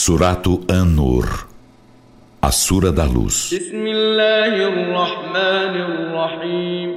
Surato 0.00 0.61
An-Nur 0.69 1.27
A 2.41 2.49
Sura 2.49 2.93
da 2.93 3.03
Luz 3.03 3.51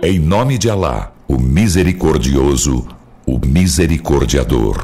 Em 0.02 0.18
nome 0.20 0.56
de 0.58 0.70
Alá, 0.70 1.10
o 1.26 1.36
Misericordioso, 1.36 2.86
o 3.26 3.40
Misericordiador 3.44 4.76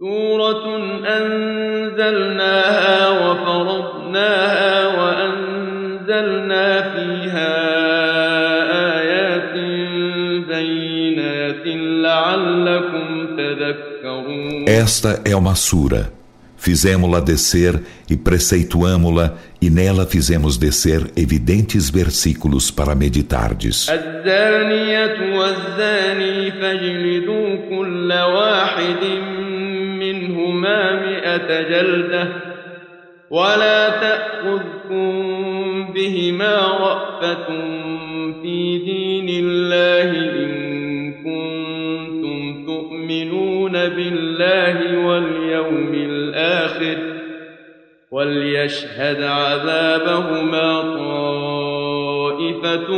سورة 0.00 0.76
أنزلناها 1.06 3.08
وفرضناها 3.10 4.86
وأنزلنا 4.98 6.82
فيها 6.92 7.52
آيات 8.98 9.54
بينات 10.48 11.66
لعلكم 12.02 13.06
تذكرون 13.36 14.64
Esta 14.66 15.20
é 15.24 15.36
uma 15.36 15.54
sura 15.54 16.10
Fizemos-la 16.61 17.19
descer 17.19 17.81
e 18.09 18.17
preceituamo-la, 18.17 19.35
e 19.61 19.69
nela 19.69 20.05
fizemos 20.05 20.57
descer 20.57 21.11
evidentes 21.15 21.89
versículos 21.89 22.71
para 22.71 22.95
meditardes. 22.95 23.87
ولا 33.29 33.89
تأخذكم 33.89 35.11
بهما 35.93 36.55
رأفة 36.57 37.47
في 38.41 38.77
دين 38.77 39.45
الله 39.45 40.11
إن 40.11 41.13
كنتم 41.13 42.65
تؤمنون 42.65 43.71
بالله 43.71 44.97
واليوم 44.97 46.00
الآخر 46.41 46.97
وليشهد 48.11 49.21
عذابهما 49.21 50.67
طائفة 52.37 52.89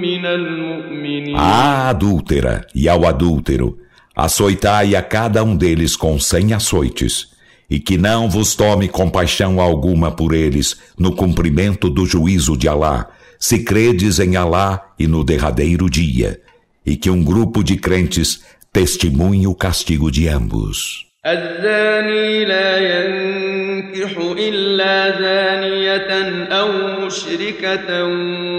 من 0.00 0.26
المؤمنين 0.26 1.36
A 1.36 1.88
adúltera 1.90 2.66
e 2.74 2.88
ao 2.88 3.06
adúltero, 3.06 3.78
açoitai 4.16 4.96
a 4.96 5.02
cada 5.02 5.44
um 5.44 5.56
deles 5.56 5.96
com 5.96 6.18
cem 6.18 6.52
açoites 6.52 7.32
e 7.68 7.78
que 7.80 7.96
não 7.96 8.28
vos 8.28 8.54
tome 8.54 8.88
compaixão 8.88 9.60
alguma 9.60 10.10
por 10.10 10.34
eles 10.34 10.78
no 10.98 11.14
cumprimento 11.14 11.88
do 11.88 12.04
juízo 12.04 12.56
de 12.56 12.68
Alá, 12.68 13.08
se 13.38 13.64
credes 13.64 14.18
em 14.18 14.36
Alá 14.36 14.92
e 14.98 15.06
no 15.06 15.24
derradeiro 15.24 15.88
dia, 15.88 16.40
e 16.84 16.96
que 16.96 17.08
um 17.08 17.24
grupo 17.24 17.64
de 17.64 17.76
crentes 17.76 18.42
testemunhe 18.72 19.46
o 19.46 19.54
castigo 19.54 20.10
de 20.10 20.28
ambos. 20.28 21.05
الزاني 21.27 22.45
لا 22.45 22.77
ينكح 22.77 24.11
إلا 24.39 25.19
زانية 25.19 26.11
أو 26.47 26.69
مشركة 27.05 28.03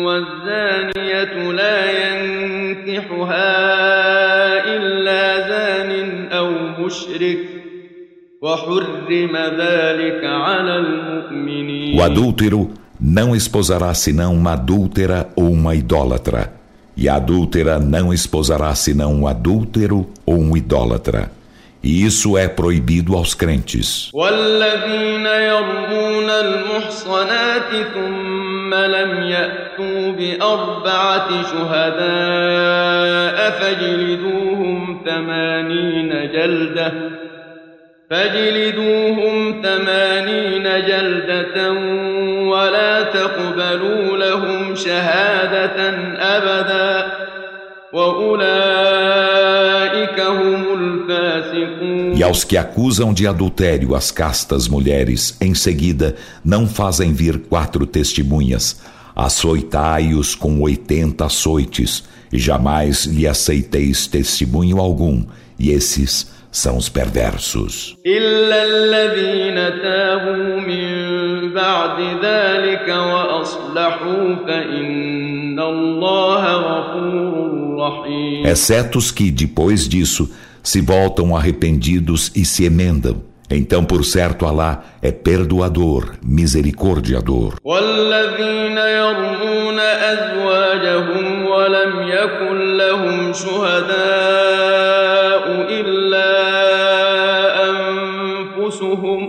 والزانية 0.05 1.53
لا 1.53 1.79
ينكحها 2.01 3.47
إلا 4.77 5.49
زان 5.49 5.93
أو 6.33 6.51
مشرك 6.85 7.39
O 8.41 8.47
adúltero 12.03 12.71
não 13.01 13.35
esposará 13.35 13.93
senão 13.95 14.33
uma 14.33 14.53
adúltera 14.53 15.29
ou 15.35 15.51
uma 15.51 15.75
idólatra, 15.75 16.53
e 16.97 17.09
a 17.09 17.17
adúltera 17.17 17.81
não 17.81 18.13
esposará 18.13 18.73
senão 18.77 19.13
um 19.13 19.27
adúltero 19.27 20.07
ou 20.25 20.39
um 20.39 20.57
idólatra. 20.57 21.38
E 21.83 22.05
isso 22.05 22.37
é 22.37 22.49
proibido 22.49 23.17
aos 23.17 23.35
crentes. 23.35 24.11
شهداء 31.53 33.39
فاجلدوهم 38.11 39.63
ثمانين 39.63 40.65
جلدة 40.65 41.71
ولا 42.51 43.03
تقبلوا 43.03 44.17
لهم 44.17 44.75
شهادة 44.75 45.89
أبدا 46.19 47.07
وأولئك 47.93 48.39
هم 50.21 50.48
E 52.15 52.23
aos 52.23 52.45
que 52.45 52.57
acusam 52.57 53.13
de 53.13 53.27
adultério 53.27 53.95
as 53.95 54.11
castas 54.11 54.69
mulheres, 54.69 55.37
em 55.41 55.55
seguida 55.55 56.17
não 56.45 56.67
fazem 56.67 57.13
vir 57.13 57.39
quatro 57.39 57.87
testemunhas, 57.87 58.81
açoitai-os 59.15 60.35
com 60.35 60.61
oitenta 60.61 61.27
açoites, 61.27 62.05
e 62.33 62.39
jamais 62.39 63.05
lhe 63.05 63.27
aceiteis 63.27 64.07
testemunho 64.07 64.79
algum, 64.79 65.25
e 65.59 65.71
esses 65.71 66.31
são 66.51 66.77
os 66.77 66.89
perversos. 66.89 67.97
Exceto 78.45 78.99
os 78.99 79.11
que, 79.11 79.31
depois 79.31 79.89
disso, 79.89 80.31
se 80.68 80.82
voltam 80.82 81.36
arrependidos 81.36 82.32
e 82.36 82.46
se 82.46 82.66
emendam. 82.66 83.22
Então, 83.50 83.84
por 83.84 84.04
certo, 84.04 84.46
Alá 84.46 84.84
é 85.02 85.12
perdoador, 85.12 86.14
misericordiador. 86.24 87.56
أنفسهم 98.64 99.22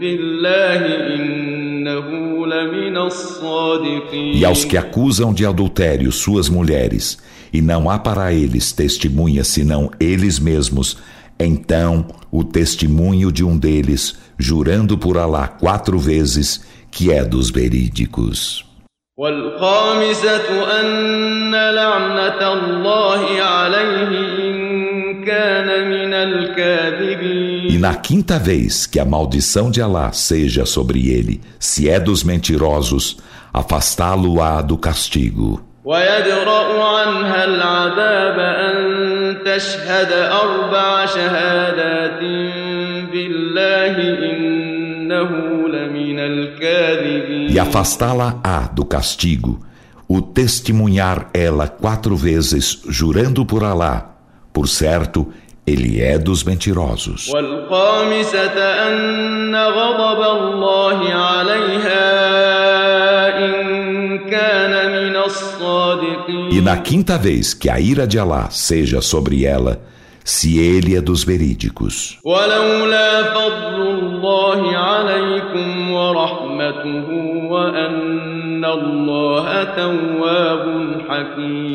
بالله 0.00 0.82
إنه 1.14 2.08
لمن 2.46 2.96
الصادقين 2.96 4.34
E 4.34 4.44
aos 4.44 4.64
que 4.64 4.76
acusam 4.76 5.32
de 5.32 5.46
adultério 5.46 6.12
suas 6.12 6.48
mulheres, 6.48 7.18
e 7.52 7.60
não 7.60 7.88
há 7.90 7.98
para 7.98 8.32
eles 8.32 8.72
testemunha 8.72 9.44
senão 9.44 9.90
eles 10.00 10.38
mesmos, 10.38 10.98
então 11.38 12.06
o 12.30 12.44
testemunho 12.44 13.30
de 13.32 13.44
um 13.44 13.56
deles 13.56 14.18
jurando 14.38 14.98
por 14.98 15.16
Alá 15.16 15.48
quatro 15.48 15.98
vezes 15.98 16.64
que 16.90 17.12
é 17.12 17.24
dos 17.24 17.50
verídicos. 17.50 18.64
E 27.68 27.78
na 27.78 27.94
quinta 27.94 28.38
vez 28.38 28.86
que 28.86 28.98
a 28.98 29.04
maldição 29.04 29.70
de 29.70 29.80
Alá 29.80 30.12
seja 30.12 30.64
sobre 30.66 31.08
ele, 31.08 31.40
se 31.58 31.88
é 31.88 31.98
dos 32.00 32.24
mentirosos, 32.24 33.16
afastá-lo-á 33.52 34.62
do 34.62 34.76
castigo. 34.76 35.62
ويدرأ 35.84 36.82
عنها 36.82 37.44
العذاب 37.44 38.38
أن 38.38 38.76
تشهد 39.44 40.12
أربع 40.12 41.06
شهادات 41.06 42.20
e 47.50 47.58
afastá-la-á 47.58 48.68
do 48.72 48.84
castigo, 48.84 49.60
o 50.08 50.20
testemunhar 50.20 51.28
ela 51.32 51.68
quatro 51.68 52.16
vezes, 52.16 52.80
jurando 52.88 53.44
por 53.44 53.62
Alá. 53.62 54.07
por 54.51 54.67
certo, 54.67 55.27
ele 55.65 56.01
é 56.01 56.17
dos 56.17 56.43
mentirosos. 56.43 57.29
E 66.51 66.61
na 66.61 66.77
quinta 66.77 67.17
vez 67.17 67.53
que 67.53 67.69
a 67.69 67.79
ira 67.79 68.07
de 68.07 68.17
Alá 68.17 68.49
seja 68.49 69.01
sobre 69.01 69.45
ela, 69.45 69.81
se 70.23 70.57
ele 70.59 70.95
é 70.95 71.01
dos 71.01 71.23
verídicos. 71.23 72.17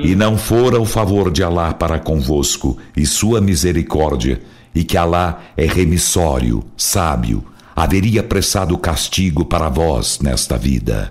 E 0.05 0.15
não 0.15 0.37
fora 0.37 0.81
o 0.81 0.85
favor 0.85 1.31
de 1.31 1.43
Alá 1.43 1.73
para 1.75 1.99
convosco 1.99 2.79
e 2.97 3.07
sua 3.07 3.41
misericórdia, 3.41 4.41
e 4.75 4.85
que 4.85 4.97
Alá 4.97 5.41
é 5.57 5.67
remissório, 5.67 6.63
sábio, 6.77 7.45
haveria 7.75 8.23
prestado 8.23 8.77
castigo 8.79 9.45
para 9.45 9.69
vós 9.69 10.21
nesta 10.21 10.57
vida. 10.57 11.11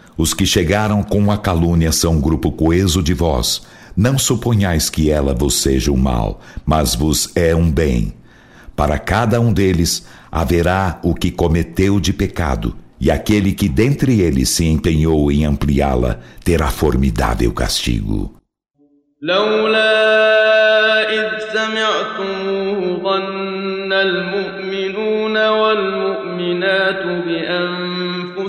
os 0.16 0.32
que 0.32 0.46
chegaram 0.46 1.02
com 1.02 1.30
a 1.30 1.36
calúnia 1.36 1.92
são 1.92 2.14
um 2.14 2.20
grupo 2.20 2.50
coeso 2.50 3.02
de 3.02 3.12
vós. 3.12 3.62
Não 3.96 4.18
suponhais 4.18 4.90
que 4.90 5.10
ela 5.10 5.34
vos 5.34 5.60
seja 5.60 5.90
um 5.90 5.96
mal, 5.96 6.40
mas 6.64 6.94
vos 6.94 7.30
é 7.34 7.54
um 7.54 7.70
bem. 7.70 8.14
Para 8.74 8.98
cada 8.98 9.40
um 9.40 9.52
deles 9.52 10.06
haverá 10.30 11.00
o 11.02 11.14
que 11.14 11.30
cometeu 11.30 11.98
de 11.98 12.12
pecado, 12.12 12.76
e 13.00 13.10
aquele 13.10 13.52
que 13.52 13.68
dentre 13.68 14.20
eles 14.20 14.50
se 14.50 14.64
empenhou 14.66 15.30
em 15.32 15.44
ampliá-la 15.44 16.20
terá 16.44 16.68
formidável 16.68 17.52
castigo. 17.52 18.36
لولا 19.22 21.08
إذ 21.08 21.38
سمعتموه 21.52 23.02
ظن 23.02 23.92
المؤمنون 23.92 25.46
والمؤمنات 25.48 27.19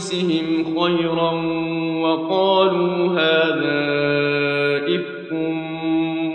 بأنفسهم 0.02 0.64
خيرا 0.80 1.32
وقالوا 2.02 3.14
هذا 3.20 3.80
إفك 4.96 5.32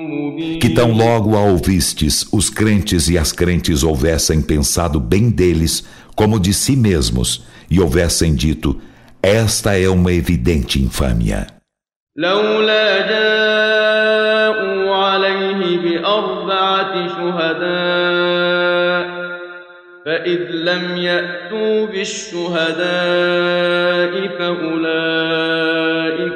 مبين 0.08 0.58
Que 0.60 0.68
tão 0.70 0.92
logo 0.92 1.36
a 1.36 1.40
ouvistes, 1.40 2.26
os 2.32 2.48
crentes 2.50 3.08
e 3.08 3.18
as 3.18 3.32
crentes 3.32 3.82
houvessem 3.82 4.40
pensado 4.42 5.00
bem 5.00 5.30
deles 5.30 5.84
como 6.14 6.38
de 6.38 6.52
si 6.52 6.76
mesmos, 6.76 7.44
e 7.70 7.80
houvessem 7.80 8.34
dito: 8.34 8.80
Esta 9.22 9.78
é 9.78 9.88
uma 9.88 10.12
evidente 10.12 10.80
infâmia. 10.80 11.46
لولا 12.16 13.08
جاءوا 13.08 14.94
عليه 14.94 15.78
بأربعة 15.78 17.08
شهداء 17.08 18.05
فإذ 20.07 20.39
لم 20.51 20.97
يأتوا 20.97 21.85
بالشهداء 21.85 22.87
فأولئك 24.39 25.63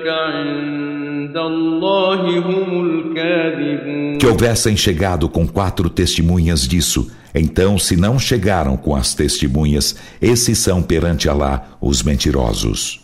عند 0.08 1.38
الله 1.38 2.40
هم 2.40 2.90
الكاذبون. 2.90 4.11
Que 4.22 4.28
houvessem 4.28 4.78
chegado 4.78 5.28
com 5.28 5.48
quatro 5.48 5.90
testemunhas 5.90 6.68
disso, 6.68 7.12
então, 7.34 7.80
se 7.80 7.98
não 7.98 8.20
chegaram 8.20 8.78
com 8.78 8.96
as 8.96 9.16
testemunhas, 9.16 9.96
esses 10.22 10.60
são 10.60 10.84
perante 10.84 11.28
Alá 11.28 11.64
os 11.82 12.04
mentirosos. 12.04 13.02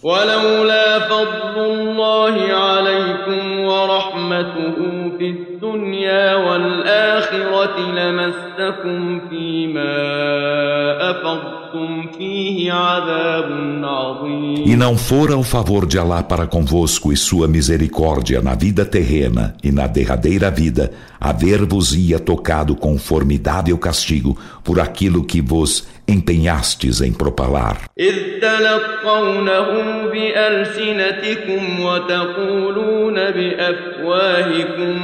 ولولا 11.76 11.92
فضل 11.92 11.92
الله 11.92 11.92
عليكم 11.92 11.92
ورحمته 11.92 12.12
في 12.12 12.12
الدنيا 12.12 12.12
والآخرة 12.12 12.12
لمسكم 12.12 12.12
فيما 12.12 12.12
أفضتم 12.12 12.12
فيه 12.18 12.72
عذاب 12.72 13.48
عظيم 13.84 14.64
E 14.64 14.76
não 14.76 14.96
fora 14.96 15.36
o 15.36 15.42
favor 15.42 15.86
de 15.86 15.98
Alá 15.98 16.22
para 16.22 16.46
convosco 16.46 17.12
e 17.12 17.16
sua 17.16 17.48
misericórdia 17.48 18.40
na 18.40 18.54
vida 18.54 18.84
terrena 18.84 19.54
e 19.62 19.72
na 19.72 19.86
derradeira 19.86 20.50
vida, 20.50 20.92
haver-vos-ia 21.20 22.18
tocado 22.18 22.76
com 22.76 22.98
formidável 22.98 23.78
castigo 23.78 24.38
por 24.64 24.80
aquilo 24.80 25.24
que 25.24 25.40
vos 25.40 25.86
empenhastes 26.08 27.00
em 27.00 27.12
propalar. 27.12 27.76
إذ 27.98 28.40
تلقونه 28.40 29.68
بألسنتكم 30.12 31.80
وتقولون 31.80 33.14
بأفواهكم 33.14 34.96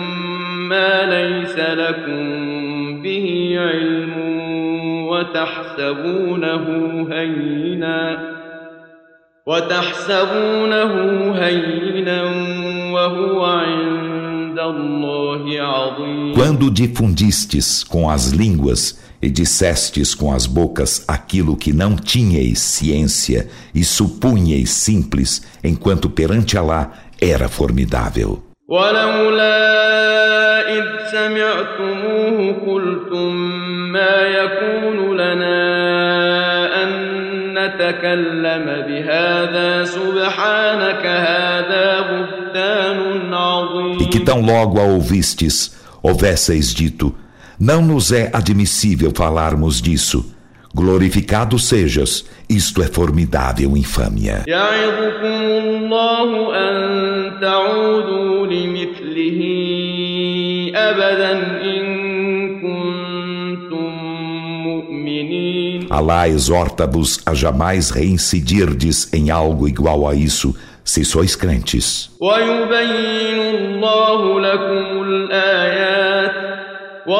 ما 0.68 1.02
ليس 1.02 1.58
لكم 1.58 2.22
به 3.02 3.54
علم 3.58 4.41
وتحسبونه 5.12 6.64
هينا 7.12 8.18
وتحسبونه 9.46 10.92
هينا 11.32 12.22
وهو 12.92 13.44
عند 13.44 14.58
الله 14.58 15.62
عظيم 15.62 16.34
Quando 16.34 16.70
difundistes 16.70 17.82
com 17.84 18.10
as 18.10 18.30
línguas 18.30 18.98
e 19.22 19.28
dissestes 19.30 20.14
com 20.14 20.32
as 20.32 20.46
bocas 20.46 21.04
aquilo 21.08 21.56
que 21.56 21.72
não 21.72 21.96
tinhais 21.96 22.58
ciência 22.58 23.48
e 23.74 23.82
supunhais 23.84 24.70
simples, 24.70 25.42
enquanto 25.64 26.08
perante 26.08 26.56
Alá 26.56 26.92
era 27.20 27.48
formidável. 27.48 28.42
ولولا 28.68 29.58
إذ 30.78 30.84
سمعتموه 31.12 32.52
قلتم 32.66 33.32
ما 33.92 34.16
يكون 34.22 35.16
لنا 35.16 35.58
أن 36.82 36.90
نتكلم 37.54 38.66
بهذا 38.88 39.84
سبحانك 39.84 41.06
هذا 41.06 42.00
بهتان 42.00 43.34
عظيم 43.34 43.98
E 44.00 44.06
que 44.06 44.20
tão 44.20 44.40
logo 44.42 44.78
a 44.78 44.84
ouvistes, 44.84 45.76
houvesseis 46.02 46.74
dito: 46.74 47.14
Não 47.58 47.80
nos 47.82 48.12
é 48.12 48.30
admissível 48.32 49.12
falarmos 49.14 49.80
disso. 49.80 50.34
Glorificado 50.74 51.58
sejas, 51.58 52.24
isto 52.48 52.82
é 52.82 52.86
formidável 52.86 53.76
infâmia. 53.76 54.44
يعظكم 54.46 55.42
الله 55.64 56.54
أن 56.54 57.40
تعودوا 57.40 58.46
لمثله 58.46 59.40
أبدا 60.74 61.32
إن 61.64 61.84
كنتم 62.60 63.90
مؤمنين 64.66 65.88
Alá 65.90 66.28
exorta-vos 66.28 67.18
a 67.24 67.34
jamais 67.34 67.90
reincidirdes 67.90 69.08
em 69.12 69.30
algo 69.30 69.66
igual 69.66 70.06
a 70.06 70.14
isso, 70.14 70.54
se 70.84 71.02
sois 71.04 71.34
crentes. 71.34 72.10
ويبين 72.20 73.40
الله 73.40 74.40
لكم 74.40 75.02
الآيات 75.02 75.38
والله 75.48 76.48
عليم 76.48 76.51
E 77.05 77.13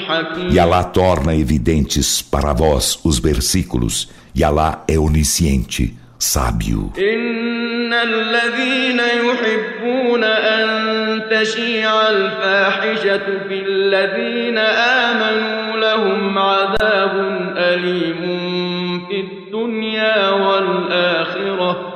حكيم. 0.00 0.58
Alá 0.60 0.82
torna 0.84 1.34
evidentes 1.34 2.20
para 2.22 2.52
vós 2.52 2.98
os 3.04 3.18
versículos, 3.18 4.08
e 4.34 4.42
Alá 4.42 4.84
é 4.88 4.98
onisciente, 4.98 5.94
sábio. 6.18 6.92
الذين 8.02 9.00
يحبون 9.00 10.24
أن 10.24 10.66
تشيع 11.30 12.08
الفاحشة 12.10 13.26
في 13.48 13.62
الذين 13.68 14.58
آمنوا 15.08 15.76
لهم 15.76 16.38
عذاب 16.38 17.14
أليم 17.56 18.22
في 19.08 19.20
الدنيا 19.20 20.30
والآخرة. 20.30 21.92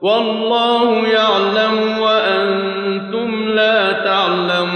والله 0.00 1.08
يعلم 1.08 1.98
وأنتم 1.98 3.48
لا 3.48 3.92
تعلمون. 3.92 4.71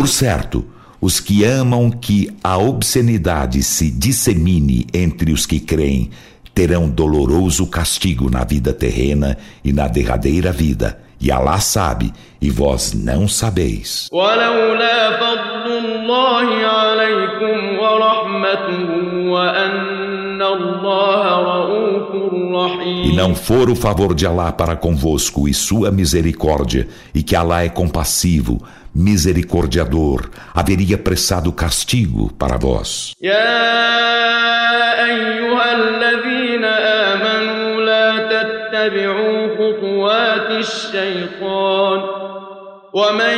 Por 0.00 0.08
certo, 0.08 0.64
os 0.98 1.20
que 1.20 1.44
amam 1.44 1.90
que 1.90 2.30
a 2.42 2.56
obscenidade 2.56 3.62
se 3.62 3.90
dissemine 3.90 4.86
entre 4.94 5.30
os 5.30 5.44
que 5.44 5.60
creem 5.60 6.08
terão 6.54 6.88
doloroso 6.88 7.66
castigo 7.66 8.30
na 8.30 8.42
vida 8.42 8.72
terrena 8.72 9.36
e 9.62 9.74
na 9.74 9.88
derradeira 9.88 10.52
vida. 10.52 10.98
E 11.20 11.30
Alá 11.30 11.60
sabe, 11.60 12.14
e 12.40 12.48
vós 12.48 12.94
não 12.94 13.28
sabeis. 13.28 14.08
E 23.04 23.12
não 23.12 23.34
for 23.34 23.68
o 23.68 23.76
favor 23.76 24.14
de 24.14 24.24
Alá 24.24 24.50
para 24.50 24.76
convosco 24.76 25.46
e 25.46 25.52
sua 25.52 25.90
misericórdia, 25.90 26.88
e 27.14 27.22
que 27.22 27.36
Alá 27.36 27.64
é 27.64 27.68
compassivo, 27.68 28.62
misericordiador, 28.93 30.29
haveria 30.53 30.97
prestado 30.97 31.51
castigo 31.51 32.31
para 32.39 32.57
vós. 32.57 33.13
يا 33.21 35.05
أيها 35.05 35.75
الذين 35.75 36.65
آمنوا 36.65 37.81
لا 37.81 38.09
تتبعوا 38.17 39.47
خطوات 39.57 40.49
الشيطان 40.51 42.01
ومن 42.93 43.37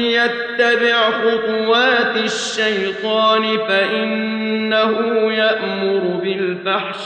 يتبع 0.00 1.10
خطوات 1.10 2.16
الشيطان 2.16 3.42
فإنه 3.68 4.92
يأمر 5.32 6.20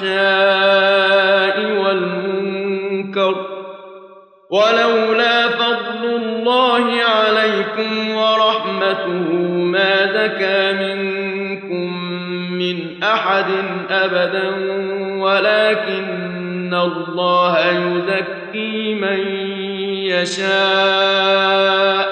بالفحشاء 0.08 1.56
والمنكر 1.80 3.51
ولولا 4.52 5.48
فضل 5.48 6.04
الله 6.04 7.02
عليكم 7.02 8.10
ورحمته 8.10 9.32
ما 9.52 10.06
زكى 10.06 10.72
منكم 10.72 12.08
من 12.52 13.02
أحد 13.02 13.50
أبدا 13.90 14.48
ولكن 15.20 16.74
الله 16.74 17.58
يزكي 17.68 18.94
من 18.94 19.18
يشاء 20.08 22.08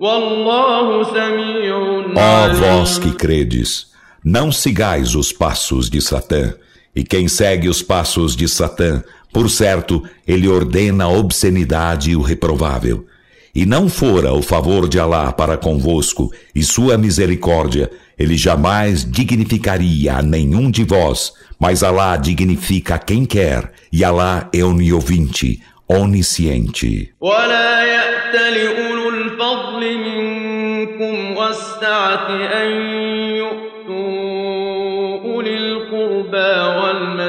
والله 0.00 1.04
سميع 1.04 1.78
Ó 2.14 2.52
vós 2.54 2.98
que 2.98 3.12
credes, 3.12 3.88
não 4.24 4.50
sigais 4.50 5.14
os 5.14 5.32
passos 5.32 5.90
de 5.90 6.00
Satã, 6.00 6.54
e 6.94 7.04
quem 7.04 7.28
segue 7.28 7.68
os 7.68 7.82
passos 7.82 8.34
de 8.34 8.48
Satã, 8.48 9.02
por 9.33 9.49
certo, 9.49 10.03
ele 10.27 10.47
ordena 10.47 11.05
a 11.05 11.09
obscenidade 11.09 12.11
e 12.11 12.15
o 12.15 12.21
reprovável. 12.21 13.07
E 13.55 13.65
não 13.65 13.89
fora 13.89 14.31
o 14.33 14.41
favor 14.41 14.87
de 14.87 14.99
Alá 14.99 15.31
para 15.31 15.57
convosco 15.57 16.31
e 16.55 16.63
sua 16.63 16.97
misericórdia, 16.97 17.89
ele 18.17 18.37
jamais 18.37 19.03
dignificaria 19.03 20.17
a 20.17 20.21
nenhum 20.21 20.69
de 20.69 20.83
vós, 20.83 21.33
mas 21.59 21.83
Alá 21.83 22.15
dignifica 22.15 22.99
quem 22.99 23.25
quer, 23.25 23.71
e 23.91 24.03
Alá 24.03 24.49
é 24.53 24.63
oniovinte, 24.63 25.61
onisciente. 25.87 27.13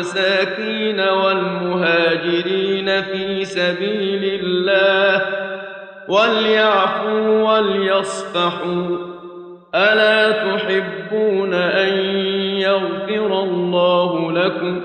والمساكين 0.03 0.99
والمهاجرين 0.99 3.01
في 3.01 3.45
سبيل 3.45 4.41
الله 4.43 5.21
وليعفوا 6.07 7.41
وليصفحوا 7.41 8.97
ألا 9.75 10.31
تحبون 10.31 11.53
أن 11.53 11.97
يغفر 12.59 13.43
الله 13.43 14.31
لكم 14.31 14.81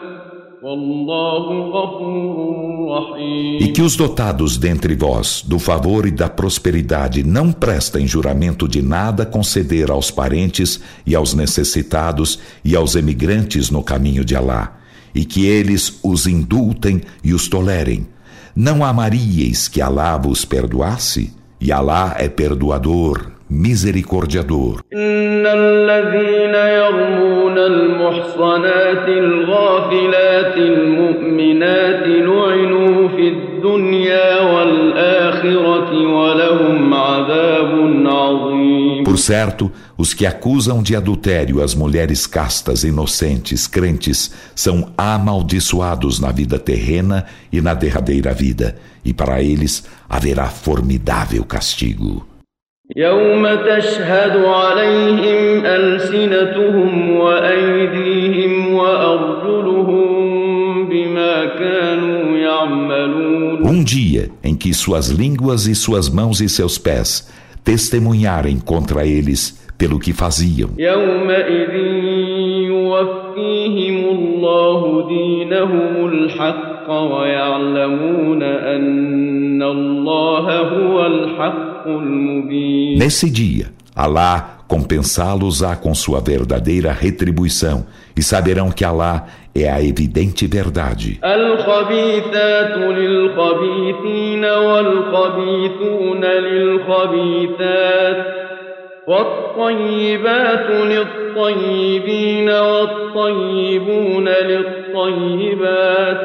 E 3.61 3.69
que 3.69 3.83
os 3.83 3.97
dotados 3.97 4.57
dentre 4.57 4.95
vós 4.95 5.45
do 5.47 5.59
favor 5.59 6.07
e 6.07 6.11
da 6.11 6.31
prosperidade 6.31 7.23
não 7.23 7.53
prestem 7.53 8.07
juramento 8.07 8.67
de 8.67 8.81
nada 8.81 9.27
conceder 9.27 9.91
aos 9.91 10.11
parentes 10.11 10.81
e 11.05 11.15
aos 11.15 11.35
necessitados 11.35 12.39
e 12.65 12.75
aos 12.75 12.97
emigrantes 12.97 13.69
no 13.69 13.83
caminho 13.83 14.25
de 14.25 14.35
Alá, 14.35 14.78
e 15.15 15.25
que 15.25 15.47
eles 15.47 16.01
os 16.03 16.27
indultem 16.27 17.01
e 17.23 17.33
os 17.33 17.49
tolerem. 17.49 18.07
Não 18.57 18.85
amaríeis 18.85 19.69
que 19.69 19.81
Alá 19.81 20.17
vos 20.17 20.45
perdoasse? 20.45 21.33
E 21.61 21.73
Alá 21.73 22.15
é 22.19 22.29
perdoador, 22.29 23.33
misericordiador. 23.49 24.83
المحصنات 27.67 29.09
الغافلات 29.09 30.57
المؤمنات 30.57 32.07
لعنوا 32.07 33.09
في 33.09 33.29
الدنيا 33.29 34.41
والآخرة 34.41 36.07
ولهم 36.07 36.95
عذاب 36.95 38.03
عظيم 38.07 38.58
Por 38.58 38.58
certo, 39.19 39.73
os 39.97 40.13
que 40.13 40.27
acusam 40.27 40.83
de 40.83 40.95
adultério 40.95 41.63
as 41.63 41.75
mulheres 41.75 42.27
castas, 42.27 42.85
inocentes, 42.85 43.67
crentes, 43.67 44.33
são 44.55 44.93
amaldiçoados 44.97 46.21
na 46.21 46.31
vida 46.31 46.59
terrena 46.59 47.27
e 47.51 47.61
na 47.61 47.75
derradeira 47.75 48.33
vida, 48.33 48.77
e 49.05 49.13
para 49.13 49.43
eles 49.43 49.85
haverá 50.09 50.47
formidável 50.47 51.45
castigo. 51.45 52.27
يوم 52.97 53.47
تشهد 53.49 54.37
عليهم 54.45 55.67
ألسنتهم 55.67 57.17
وأيديهم 57.17 58.75
وأرجلهم 58.75 60.09
بما 60.89 61.45
كانوا 61.45 62.37
يعملون 62.37 63.65
Um 63.65 63.83
dia 63.83 64.31
em 64.45 64.55
que 64.55 64.75
suas 64.75 65.09
línguas 65.09 65.67
e 65.67 65.75
suas 65.75 66.11
mãos 66.11 66.43
e 66.43 66.49
seus 66.49 66.77
pés 66.77 67.27
testemunharem 67.64 68.58
contra 68.60 69.06
eles 69.06 69.68
pelo 69.78 70.00
que 70.00 70.12
faziam. 70.12 70.72
Nesse 82.98 83.30
dia, 83.30 83.72
Alá 83.96 84.60
compensá-los-á 84.68 85.76
com 85.76 85.94
sua 85.96 86.22
verdadeira 86.22 86.92
retribuição, 86.94 87.86
e 88.16 88.22
saberão 88.22 88.72
que 88.72 88.86
Alá 88.86 89.28
é 89.64 89.70
a 89.70 89.82
evidente 89.82 90.48
verdade. 90.48 91.20
والطيبات 99.10 100.70
للطيبين 100.70 102.50
والطيبون 102.50 104.30
للطيبات 104.30 106.18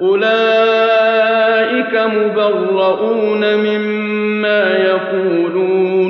أولئك 0.00 1.94
مبرؤون 1.94 3.56
مما 3.56 4.62
يقولون 4.76 6.03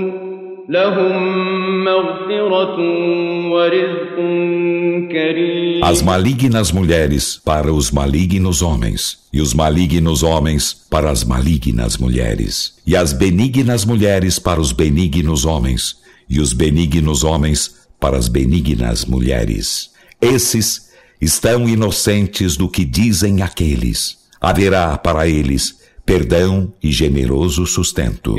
As 5.83 6.00
malignas 6.00 6.73
mulheres 6.73 7.37
para 7.37 7.71
os 7.71 7.90
malignos 7.90 8.62
homens, 8.62 9.18
e 9.30 9.42
os 9.42 9.52
malignos 9.52 10.23
homens 10.23 10.73
para 10.88 11.11
as 11.11 11.23
malignas 11.23 11.99
mulheres, 11.99 12.75
e 12.87 12.97
as 12.97 13.12
benignas 13.12 13.85
mulheres 13.85 14.38
para 14.38 14.59
os 14.59 14.73
benignos 14.73 15.44
homens, 15.44 15.97
e 16.30 16.40
os 16.40 16.54
benignos 16.54 17.25
homens 17.25 17.87
para 18.00 18.16
as 18.16 18.28
benignas 18.28 19.04
mulheres. 19.04 19.90
Esses 20.18 20.88
estão 21.21 21.68
inocentes 21.68 22.56
do 22.56 22.68
que 22.68 22.87
dizem 22.87 23.42
aqueles. 23.42 24.16
Haverá 24.40 24.97
para 24.97 25.28
eles 25.28 25.83
perdão 26.05 26.74
e 26.81 26.91
generoso 26.91 27.65
sustento. 27.65 28.36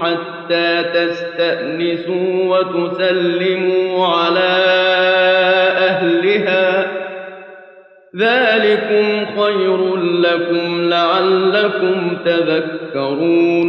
حتى 0.00 0.84
تستأنسوا 0.94 2.58
وتسلموا 2.58 4.06
على 4.06 4.50
أهلها 5.88 7.00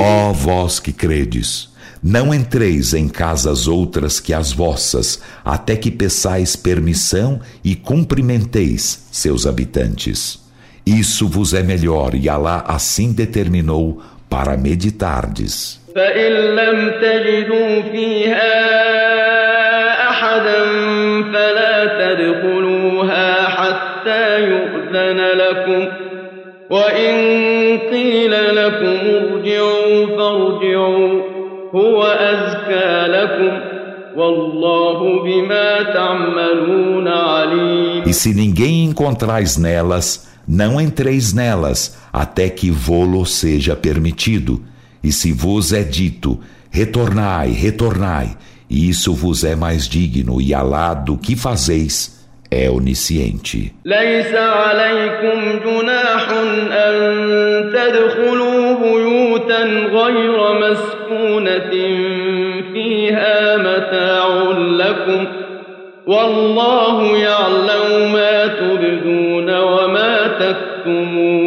Ó 0.02 0.34
vós 0.34 0.80
que 0.80 0.92
credes, 0.92 1.70
não 2.04 2.34
entreis 2.34 2.94
em 2.94 3.08
casas 3.08 3.68
outras 3.68 4.20
que 4.20 4.34
as 4.34 4.52
vossas, 4.52 5.22
até 5.46 5.76
que 5.76 5.92
peçais 5.92 6.56
permissão 6.56 7.40
e 7.64 7.76
cumprimenteis 7.76 9.08
seus 9.12 9.46
habitantes. 9.46 10.40
Isso 10.86 11.28
vos 11.28 11.54
é 11.54 11.62
melhor 11.62 12.16
e 12.16 12.28
Alá 12.28 12.64
assim 12.68 13.14
determinou 13.14 14.02
para 14.30 14.58
meditardes. 14.58 15.82
فإن 15.96 16.32
لم 16.32 16.92
تجدوا 17.02 17.82
فيها 17.92 18.52
أحدا 20.10 20.64
فلا 21.34 21.86
تدخلوها 21.86 23.48
حتى 23.48 24.40
يؤذن 24.42 25.20
لكم 25.38 25.88
وإن 26.70 27.14
قيل 27.92 28.56
لكم 28.56 28.98
ارجعوا 29.10 30.06
فارجعوا 30.18 31.15
هو 31.76 32.04
أزكى 32.04 33.08
لكم 33.08 33.82
والله 34.16 35.24
بما 35.24 35.84
تعملون 35.94 37.08
عليم 37.08 38.04
E 38.06 38.14
se 38.14 38.34
ninguém 38.34 38.86
encontrais 38.86 39.58
nelas, 39.58 40.28
não 40.48 40.82
entreis 40.82 41.34
nelas, 41.34 41.98
até 42.12 42.50
que 42.50 42.70
vô-lo 42.70 43.26
seja 43.26 43.76
permitido. 43.76 44.62
E 45.04 45.12
se 45.12 45.32
vos 45.32 45.72
é 45.72 45.84
dito, 45.84 46.40
retornai, 46.70 47.52
retornai, 47.52 48.36
e 48.70 48.90
isso 48.90 49.14
vos 49.14 49.44
é 49.44 49.56
mais 49.56 49.88
digno, 49.88 50.42
e 50.42 50.54
Alá 50.54 50.94
do 50.94 51.18
que 51.18 51.36
fazeis 51.36 52.15
é 52.51 52.71
onisciente. 52.71 53.73
ليس 53.85 54.35
والله 66.07 67.17
يعلم 67.19 68.13
ما 68.13 68.47
تبدون 68.47 69.59
وما 69.59 70.29
تكتمون 70.29 70.76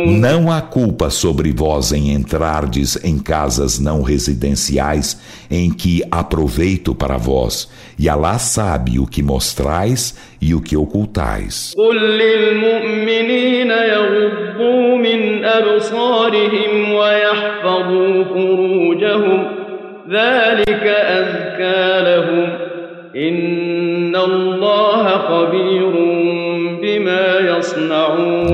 Não 0.07 0.51
há 0.51 0.61
culpa 0.61 1.11
sobre 1.11 1.53
vós 1.53 1.93
em 1.93 2.13
entrardes 2.13 3.03
em 3.05 3.19
casas 3.19 3.81
não 3.81 4.03
residenciais 4.03 5.21
em 5.51 5.73
que 5.73 6.03
há 6.11 6.23
proveito 6.23 6.95
para 6.95 7.17
vós, 7.17 7.69
e 7.99 8.09
Alá 8.09 8.39
sabe 8.39 8.99
o 8.99 9.07
que 9.07 9.23
mostrais 9.23 10.17
e 10.41 10.55
o 10.55 10.61
que 10.61 10.77
ocultais. 10.77 11.75
قل 11.77 11.97
للمؤمنين 11.97 13.71
يغضوا 13.71 14.97
من 14.97 15.45
أبصارهم 15.45 16.93
ويحفظوا 16.93 18.25
فروجهم 18.25 19.47
ذلك 20.11 20.85
أزكى 21.19 22.01
لهم 22.11 22.49
إن 23.17 24.17
الله 24.17 25.05
خبير 25.09 25.93
بما 25.93 26.18
يصنعون 26.18 26.18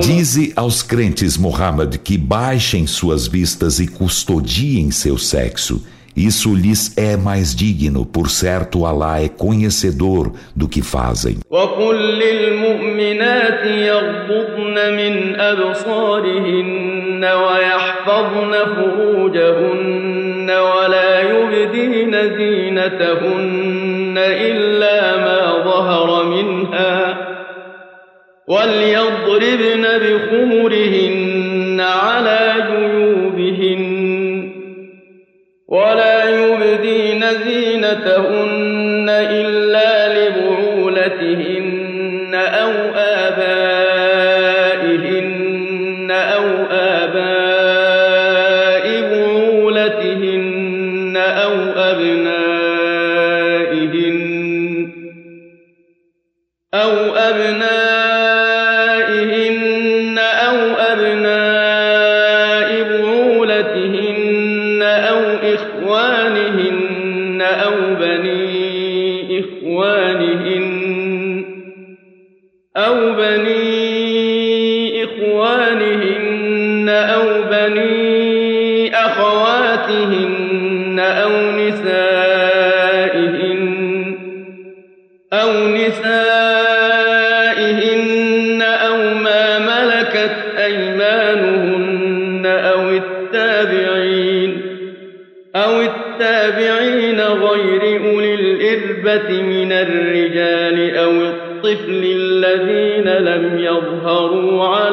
Dize 0.01 0.53
aos 0.57 0.83
crentes, 0.83 1.37
Muhammad, 1.37 1.97
que 1.99 2.17
baixem 2.17 2.87
suas 2.87 3.27
vistas 3.27 3.81
e 3.81 3.87
custodiem 3.87 4.91
seu 4.91 5.19
sexo. 5.19 5.83
Isso 6.17 6.55
lhes 6.55 6.97
é 6.97 7.17
mais 7.17 7.55
digno, 7.55 8.05
por 8.05 8.29
certo, 8.29 8.85
Alá 8.85 9.21
é 9.23 9.29
conhecedor 9.29 10.33
do 10.57 10.69
que 10.69 10.83
fazem. 10.83 11.39
وقل 11.51 11.97
للمؤمنات 11.97 13.67
يغضضن 13.67 14.75
من 14.97 15.41
أبصارهن 15.41 17.25
ويحفظن 17.25 18.53
فروجهن 18.75 20.51
ولا 20.51 21.21
يبدين 21.21 22.13
زينتهن 22.39 24.15
إلا 24.19 25.17
ما 25.17 25.54
ظهر 25.54 25.54
منها 25.54 25.54
وليضربن 28.48 29.84
بخمرهن 30.04 31.80
على 31.82 32.54
جيوبهن 32.72 33.86
ولا 35.68 36.30
يبدين 36.30 37.26
زينتهن 37.46 38.35
أو 76.90 77.44
بني 77.52 78.96
أخواتهن 78.96 81.00
أو 81.00 81.52
نسائهن 81.52 82.06
أو 85.34 85.68
نسائهن 85.68 86.16
أو 88.62 88.98
ما 88.98 89.60
ملكت 89.60 90.36
أيمانهن 90.58 92.46
أو 92.46 92.90
التابعين 92.90 94.62
أو 95.56 95.82
التابعين 95.82 97.22
غير 97.22 98.02
أولي 98.06 98.34
الإربة 98.34 99.42
من 99.42 99.72
الرجال 99.72 100.98
أو 100.98 101.12
الطفل 101.12 102.04
الذين 102.04 103.10
لم 103.10 103.60
يظهروا 103.60 104.68
على 104.68 104.85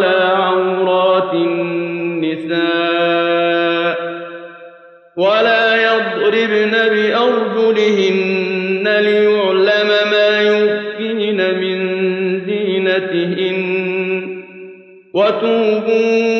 وتوبوا 15.21 16.37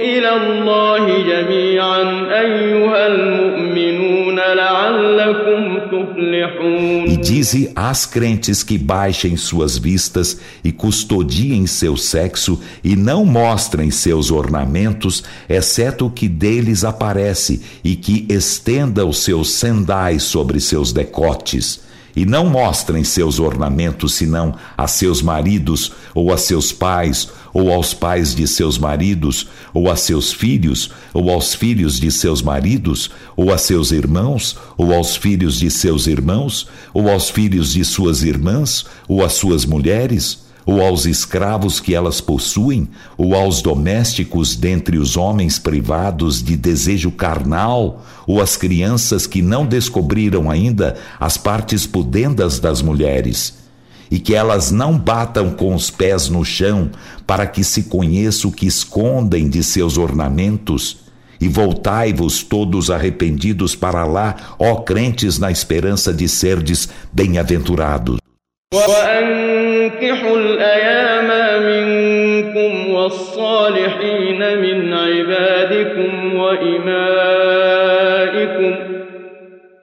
إلى 0.00 0.36
الله 0.36 1.06
جميعا 1.06 2.02
أيها 2.40 3.06
المؤمنون 3.06 4.36
لعلكم 4.36 5.78
تفلحون 5.78 7.06
E 7.06 7.16
dize 7.16 7.72
às 7.74 8.04
crentes 8.04 8.62
que 8.62 8.76
baixem 8.76 9.36
suas 9.36 9.78
vistas 9.78 10.38
e 10.64 10.72
custodiem 10.72 11.66
seu 11.66 11.96
sexo 11.96 12.60
e 12.82 12.96
não 12.96 13.24
mostrem 13.24 13.90
seus 13.90 14.30
ornamentos, 14.30 15.24
exceto 15.48 16.06
o 16.06 16.10
que 16.10 16.28
deles 16.28 16.84
aparece, 16.84 17.62
e 17.84 17.96
que 17.96 18.26
estenda 18.28 19.06
os 19.06 19.18
seus 19.18 19.50
sendais 19.52 20.22
sobre 20.24 20.60
seus 20.60 20.92
decotes. 20.92 21.85
E 22.17 22.25
não 22.25 22.49
mostrem 22.49 23.03
seus 23.03 23.37
ornamentos 23.37 24.15
senão 24.15 24.55
a 24.75 24.87
seus 24.87 25.21
maridos, 25.21 25.91
ou 26.15 26.33
a 26.33 26.37
seus 26.37 26.71
pais, 26.71 27.29
ou 27.53 27.71
aos 27.71 27.93
pais 27.93 28.33
de 28.33 28.47
seus 28.47 28.79
maridos, 28.79 29.47
ou 29.71 29.87
a 29.87 29.95
seus 29.95 30.33
filhos, 30.33 30.89
ou 31.13 31.29
aos 31.29 31.53
filhos 31.53 31.99
de 31.99 32.09
seus 32.09 32.41
maridos, 32.41 33.11
ou 33.35 33.53
a 33.53 33.57
seus 33.59 33.91
irmãos, 33.91 34.57
ou 34.75 34.95
aos 34.95 35.15
filhos 35.15 35.59
de 35.59 35.69
seus 35.69 36.07
irmãos, 36.07 36.67
ou 36.91 37.07
aos 37.07 37.29
filhos 37.29 37.71
de 37.71 37.85
suas 37.85 38.23
irmãs, 38.23 38.83
ou 39.07 39.23
às 39.23 39.33
suas 39.33 39.63
mulheres, 39.63 40.46
ou 40.67 40.81
aos 40.81 41.05
escravos 41.05 41.79
que 41.79 41.95
elas 41.95 42.19
possuem, 42.19 42.89
ou 43.17 43.33
aos 43.33 43.61
domésticos 43.61 44.57
dentre 44.57 44.97
os 44.97 45.15
homens 45.15 45.57
privados 45.57 46.43
de 46.43 46.57
desejo 46.57 47.09
carnal, 47.09 48.05
ou 48.27 48.41
às 48.41 48.57
crianças 48.57 49.25
que 49.25 49.41
não 49.41 49.65
descobriram 49.65 50.51
ainda 50.51 50.97
as 51.17 51.37
partes 51.37 51.87
pudendas 51.87 52.59
das 52.59 52.81
mulheres 52.81 53.65
e 54.09 54.19
que 54.19 54.33
elas 54.33 54.71
não 54.71 54.97
batam 54.97 55.51
com 55.51 55.75
os 55.75 55.89
pés 55.89 56.29
no 56.29 56.43
chão, 56.43 56.89
para 57.25 57.45
que 57.45 57.63
se 57.63 57.83
conheça 57.83 58.47
o 58.47 58.51
que 58.51 58.65
escondem 58.65 59.49
de 59.49 59.61
seus 59.61 59.97
ornamentos. 59.97 60.99
E 61.41 61.47
voltai-vos 61.47 62.41
todos 62.41 62.89
arrependidos 62.89 63.75
para 63.75 64.05
lá, 64.05 64.55
ó 64.57 64.75
crentes, 64.75 65.37
na 65.37 65.51
esperança 65.51 66.13
de 66.13 66.27
serdes 66.27 66.87
bem-aventurados. 67.11 68.26
وأنكحوا 68.72 70.36
الأيام 70.36 71.28
منكم 71.62 72.90
والصالحين 72.94 74.58
من 74.58 74.92
عبادكم 74.92 76.34
وإمائكم 76.34 77.72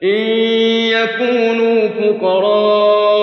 إن 0.02 0.26
يكونوا 0.96 1.88
فقراء 1.88 3.22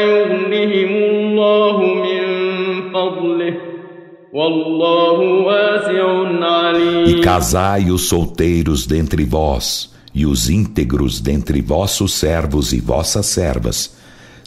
يغنهم 0.00 0.90
الله 0.96 1.76
من 1.84 2.22
فضله 2.92 3.54
والله 4.32 5.18
واسع 5.20 6.04
عليم 6.44 7.06
E 7.06 7.20
casai 7.20 7.90
os 7.90 8.08
solteiros 8.08 8.86
dentre 8.86 9.24
vós, 9.24 9.92
e 10.12 10.26
os 10.26 10.48
íntegros 10.50 11.20
dentre 11.20 11.60
vossos 11.60 12.14
servos 12.14 12.72
e 12.72 12.80
vossas 12.80 13.26
servas. 13.26 13.97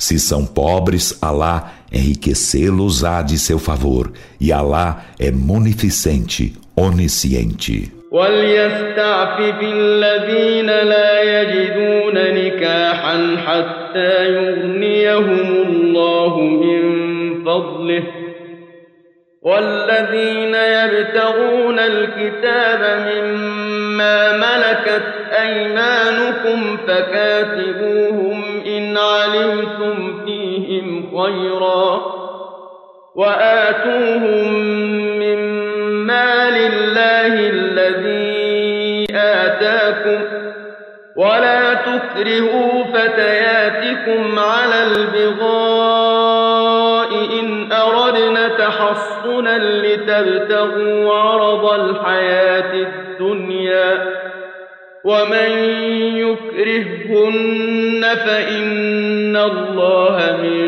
Se 0.02 0.20
são 0.20 0.46
pobres, 0.46 1.18
Alá 1.22 1.74
enriquecê-los 1.92 3.04
há 3.04 3.22
de 3.22 3.38
seu 3.38 3.58
favor, 3.58 4.12
e 4.40 4.52
Alá 4.52 5.06
é 5.20 5.32
munificente, 5.32 6.54
onisciente. 6.76 7.92
وليستعفف 8.12 9.60
الذين 9.62 10.66
لا 10.66 11.42
يجدون 11.42 12.14
نكاحا 12.14 13.38
حتى 13.46 14.30
يغنيهم 14.30 15.68
الله 15.68 16.40
من 16.40 16.84
فضله 17.44 18.21
والذين 19.43 20.55
يبتغون 20.55 21.79
الكتاب 21.79 22.81
مما 23.07 24.33
ملكت 24.37 25.03
أيمانهم 25.41 26.33
آتاكم 26.43 26.77
فكاتبوهم 26.87 28.63
إن 28.67 28.99
علمتم 28.99 30.25
فيهم 30.25 31.11
خيرا 31.23 32.03
وآتوهم 33.15 34.53
من 35.19 35.39
مال 36.07 36.57
الله 36.57 37.35
الذي 37.51 39.07
آتاكم 39.15 40.21
ولا 41.17 41.75
تكرهوا 41.75 42.85
فتياتكم 42.85 44.39
على 44.39 44.83
البغاء 44.85 46.32
تحصنا 48.82 49.58
لتبتغوا 49.58 51.14
عرض 51.14 51.66
الحياة 51.66 52.74
الدنيا 52.74 54.18
ومن 55.04 55.52
يكرههن 56.24 58.02
فإن 58.26 59.36
الله 59.36 60.38
من 60.44 60.68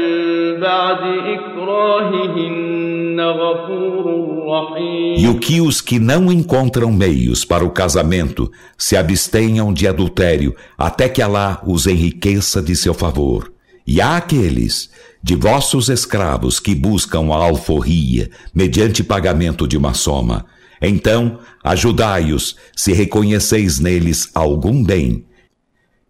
بعد 0.59 1.01
إكراههن 1.35 3.19
غفور 3.21 4.05
رحيم 4.47 5.17
E 5.17 5.27
o 5.27 5.39
que 5.39 5.59
os 5.61 5.81
que 5.81 5.99
não 5.99 6.31
encontram 6.31 6.91
meios 6.91 7.43
para 7.43 7.65
o 7.65 7.69
casamento 7.69 8.49
se 8.77 8.95
abstenham 8.95 9.73
de 9.73 9.87
adultério 9.87 10.55
até 10.77 11.09
que 11.09 11.21
Alá 11.21 11.61
os 11.67 11.85
enriqueça 11.87 12.61
de 12.61 12.75
seu 12.75 12.93
favor. 12.93 13.51
E 13.86 14.00
há 14.00 14.16
aqueles 14.16 14.90
de 15.22 15.34
vossos 15.34 15.88
escravos 15.88 16.58
que 16.60 16.74
buscam 16.74 17.32
a 17.32 17.36
alforria 17.36 18.30
mediante 18.54 19.02
pagamento 19.02 19.66
de 19.66 19.76
uma 19.76 19.94
soma. 19.94 20.46
Então, 20.80 21.38
ajudai-os 21.62 22.56
se 22.76 22.92
reconheceis 22.92 23.78
neles 23.78 24.28
algum 24.34 24.82
bem. 24.82 25.24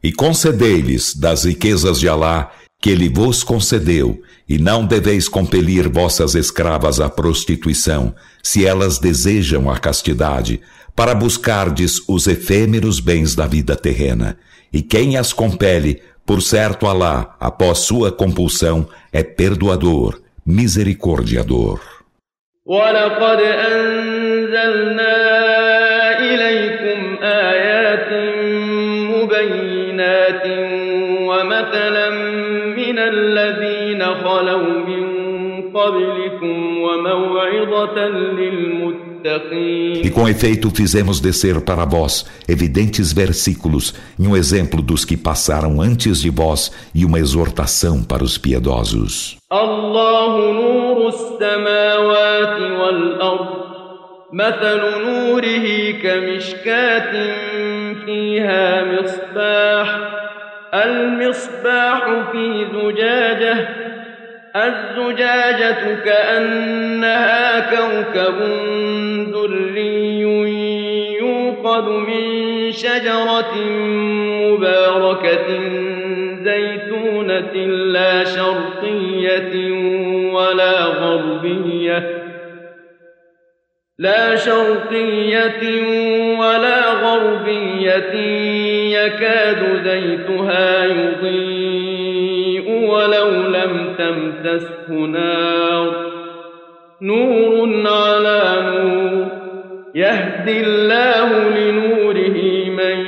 E 0.02 0.12
concedei-lhes 0.12 1.14
das 1.14 1.44
riquezas 1.44 1.98
de 1.98 2.08
Alá 2.08 2.50
que 2.84 2.90
ele 2.90 3.08
vos 3.08 3.42
concedeu, 3.42 4.20
e 4.46 4.58
não 4.58 4.84
deveis 4.84 5.26
compelir 5.26 5.88
vossas 5.88 6.34
escravas 6.34 7.00
à 7.00 7.08
prostituição, 7.08 8.14
se 8.42 8.66
elas 8.66 8.98
desejam 8.98 9.70
a 9.70 9.78
castidade, 9.78 10.60
para 10.94 11.14
buscardes 11.14 12.02
os 12.06 12.26
efêmeros 12.26 13.00
bens 13.00 13.34
da 13.34 13.46
vida 13.46 13.74
terrena. 13.74 14.36
E 14.70 14.82
quem 14.82 15.16
as 15.16 15.32
compele, 15.32 16.02
por 16.25 16.41
certo 16.41 16.87
Alá, 16.87 17.35
após 17.39 17.79
sua 17.79 18.11
compulsão, 18.11 18.87
é 19.11 19.23
perdoador, 19.23 20.19
misericordiador. 20.45 21.79
ولقد 22.69 23.41
أنزلنا 23.41 25.15
إليكم 26.19 27.17
آيات 27.23 28.09
مبينات 29.13 30.45
ومثلا 31.29 32.09
من 32.77 32.97
الذين 32.99 34.05
خلوا 34.05 34.85
من 34.87 35.03
قبلكم 35.73 36.81
وموعظة 36.81 38.07
للمتقين 38.07 39.02
E 40.01 40.09
com 40.11 40.29
efeito 40.29 40.69
fizemos 40.69 41.19
descer 41.19 41.59
para 41.61 41.83
vós 41.83 42.25
evidentes 42.47 43.11
versículos 43.11 43.93
e 44.17 44.25
um 44.25 44.35
exemplo 44.35 44.81
dos 44.81 45.03
que 45.03 45.17
passaram 45.17 45.81
antes 45.81 46.21
de 46.21 46.29
vós 46.29 46.71
e 46.95 47.03
uma 47.03 47.19
exortação 47.19 48.01
para 48.01 48.23
os 48.23 48.37
piedosos. 48.37 49.37
الله 49.51 50.51
نور 50.51 51.07
السماوات 51.07 52.59
والأرض 52.79 53.69
مثل 54.33 54.81
نوره 55.05 55.91
كمشكاة 56.03 57.11
فيها 58.05 58.83
مصباح 58.83 59.99
المصباح 60.73 62.31
في 62.31 62.67
زجاجة 62.73 63.82
الزجاجة 64.56 65.94
كأنها 66.04 67.60
كوكب 67.60 68.38
دري 69.32 70.20
يوقد 71.18 71.88
من 71.88 72.72
شجرة 72.72 73.54
مباركة 74.44 75.48
زيتونة 76.44 77.54
لا 77.66 78.24
شرقية 78.24 79.72
ولا 80.32 80.84
غربية 80.84 82.24
لا 83.98 84.36
شرقية 84.36 85.82
ولا 86.38 86.90
غربية 86.90 88.14
يكاد 88.98 89.82
زيتها 89.84 90.84
يضيء. 90.84 91.83
ولو 92.93 93.29
لم 93.29 93.95
تمسسه 93.97 94.93
نار 94.93 96.09
نور 97.01 97.87
على 97.87 98.41
نور 98.61 99.27
يهدي 99.95 100.59
الله 100.59 101.49
لنوره 101.49 102.69
من 102.69 103.05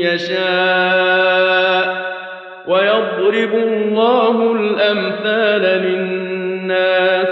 يشاء 0.00 1.98
ويضرب 2.68 3.54
الله 3.54 4.52
الأمثال 4.52 5.62
للناس 5.62 7.28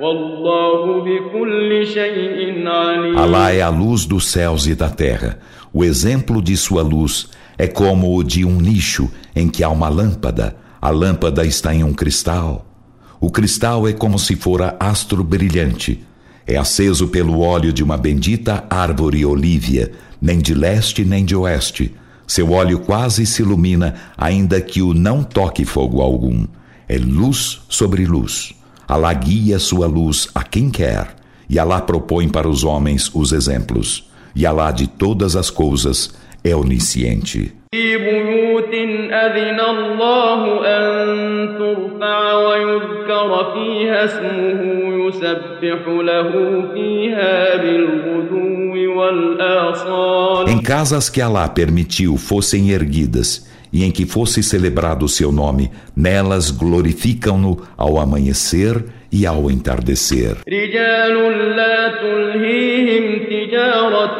والله 0.00 1.04
بكل 1.04 1.86
شيء 1.86 2.68
عليم 2.68 3.18
Alá 3.18 3.52
é 3.52 3.62
a 3.62 3.68
luz 3.68 4.06
dos 4.06 4.30
céus 4.30 4.66
e 4.66 4.74
da 4.74 4.88
terra. 4.88 5.38
O 5.72 5.84
exemplo 5.84 6.40
de 6.42 6.56
sua 6.56 6.82
luz 6.82 7.28
é 7.58 7.66
como 7.66 8.16
o 8.16 8.22
de 8.22 8.44
um 8.44 8.60
nicho 8.60 9.10
em 9.34 9.48
que 9.48 9.62
há 9.64 9.68
uma 9.68 9.88
lâmpada. 9.88 10.56
a 10.83 10.89
lâmpada 10.89 11.45
está 11.45 11.73
em 11.73 11.81
um 11.81 11.93
cristal. 11.93 12.65
O 13.17 13.31
cristal 13.31 13.87
é 13.87 13.93
como 13.93 14.19
se 14.19 14.35
fora 14.35 14.75
astro 14.77 15.23
brilhante. 15.23 16.03
É 16.45 16.57
aceso 16.57 17.07
pelo 17.07 17.39
óleo 17.39 17.71
de 17.71 17.81
uma 17.81 17.95
bendita 17.95 18.65
árvore 18.69 19.25
olívia, 19.25 19.93
nem 20.21 20.39
de 20.39 20.53
leste 20.53 21.05
nem 21.05 21.23
de 21.23 21.37
oeste. 21.37 21.95
Seu 22.27 22.51
óleo 22.51 22.79
quase 22.79 23.25
se 23.25 23.41
ilumina, 23.41 23.95
ainda 24.17 24.59
que 24.59 24.81
o 24.81 24.93
não 24.93 25.23
toque 25.23 25.63
fogo 25.63 26.01
algum. 26.01 26.45
É 26.85 26.97
luz 26.97 27.61
sobre 27.69 28.05
luz. 28.05 28.53
Alá 28.85 29.13
guia 29.13 29.59
sua 29.59 29.87
luz 29.87 30.27
a 30.35 30.43
quem 30.43 30.69
quer, 30.69 31.15
e 31.49 31.57
Alá 31.57 31.79
propõe 31.79 32.27
para 32.27 32.49
os 32.49 32.65
homens 32.65 33.09
os 33.13 33.31
exemplos. 33.31 34.11
E 34.35 34.45
Alá 34.45 34.69
de 34.69 34.87
todas 34.87 35.37
as 35.37 35.49
coisas 35.49 36.13
é 36.43 36.53
onisciente. 36.53 37.62
في 37.74 37.96
بيوت 37.96 38.74
أذن 39.12 39.60
الله 39.60 40.66
أن 40.66 40.88
ترفع 41.58 42.34
ويذكر 42.34 43.52
فيها 43.54 44.04
اسمه 44.04 44.60
يسبح 45.06 45.80
له 45.88 46.30
فيها 46.74 47.56
بالغدو 47.56 48.98
والآصال 48.98 50.48
Em 50.48 50.62
casas 50.62 51.10
que 51.10 51.20
Alá 51.20 51.48
permitiu 51.48 52.16
fossem 52.16 52.70
erguidas 52.70 53.46
e 53.72 53.84
em 53.84 53.90
que 53.90 54.06
fosse 54.06 54.42
celebrado 54.42 55.04
o 55.04 55.08
seu 55.08 55.30
nome, 55.30 55.70
nelas 55.96 56.50
glorificam-no 56.50 57.60
ao 57.76 57.98
amanhecer 57.98 58.82
e 59.12 59.26
ao 59.26 59.50
entardecer. 59.50 60.36
رجال 60.48 61.56
لا 61.56 61.88
تلهيهم 61.88 63.18
تجارة 63.30 64.18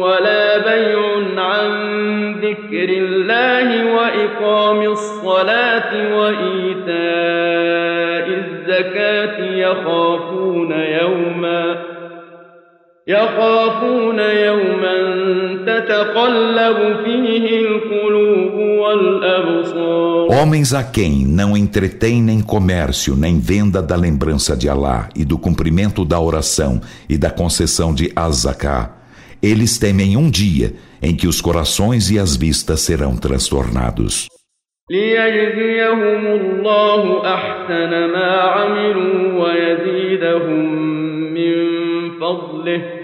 ولا 0.00 0.58
بيع 0.58 1.00
عن 1.36 1.95
ذكر 2.46 2.88
الله 2.88 3.94
وإقام 3.94 4.80
الصلاة 4.82 6.16
وإيتاء 6.16 6.92
الزكاة 8.38 9.36
يخافون 9.44 10.72
يوما 10.72 11.92
يخافون 13.06 14.18
يوما 14.18 14.94
تتقلب 15.66 16.78
فيه 17.04 17.60
القلوب 17.60 18.54
والأبصار 18.54 20.12
Homens 20.32 20.72
a 20.72 20.82
quem 20.82 21.26
não 21.26 21.56
entretém 21.56 22.22
nem 22.22 22.40
comércio, 22.40 23.14
nem 23.14 23.38
venda 23.38 23.82
da 23.82 23.96
lembrança 23.96 24.56
de 24.56 24.68
Alá 24.68 25.08
e 25.14 25.24
do 25.24 25.36
cumprimento 25.36 26.04
da 26.04 26.18
oração 26.18 26.80
e 27.08 27.18
da 27.18 27.30
concessão 27.30 27.92
de 27.92 28.10
Azaká, 28.16 28.95
eles 29.42 29.78
temem 29.78 30.16
um 30.16 30.30
dia 30.30 30.74
em 31.02 31.14
que 31.14 31.26
os 31.26 31.40
corações 31.40 32.10
e 32.10 32.18
as 32.18 32.36
vistas 32.36 32.80
serão 32.80 33.16
transtornados. 33.16 34.28
ليجزيهم 34.90 36.26
الله 36.26 37.34
أحسن 37.34 37.90
ما 38.12 38.30
عملوا 38.40 39.44
ويزيدهم 39.44 40.64
من 41.34 41.54
فضله 42.20 42.95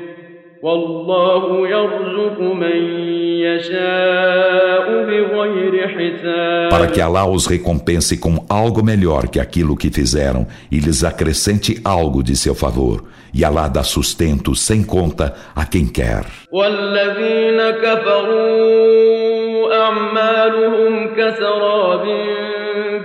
Para 6.71 6.89
que 6.89 7.01
Alá 7.01 7.25
os 7.27 7.47
recompense 7.47 8.17
com 8.19 8.45
algo 8.49 8.83
melhor 8.83 9.29
que 9.29 9.39
aquilo 9.39 9.77
que 9.77 9.91
fizeram 9.91 10.47
e 10.71 10.81
lhes 10.81 11.05
acrescente 11.05 11.81
algo 11.85 12.23
de 12.25 12.35
seu 12.35 12.57
favor. 12.57 13.05
E 13.33 13.45
Alá 13.45 13.69
dá 13.69 13.85
sustento 13.85 14.55
sem 14.57 14.83
conta 14.83 15.35
a 15.55 15.65
quem 15.65 15.87
quer. 15.87 16.25
والذين 16.53 17.71
كفروا 17.71 19.29
أعمالهم 19.75 21.15
كسراب 21.15 22.05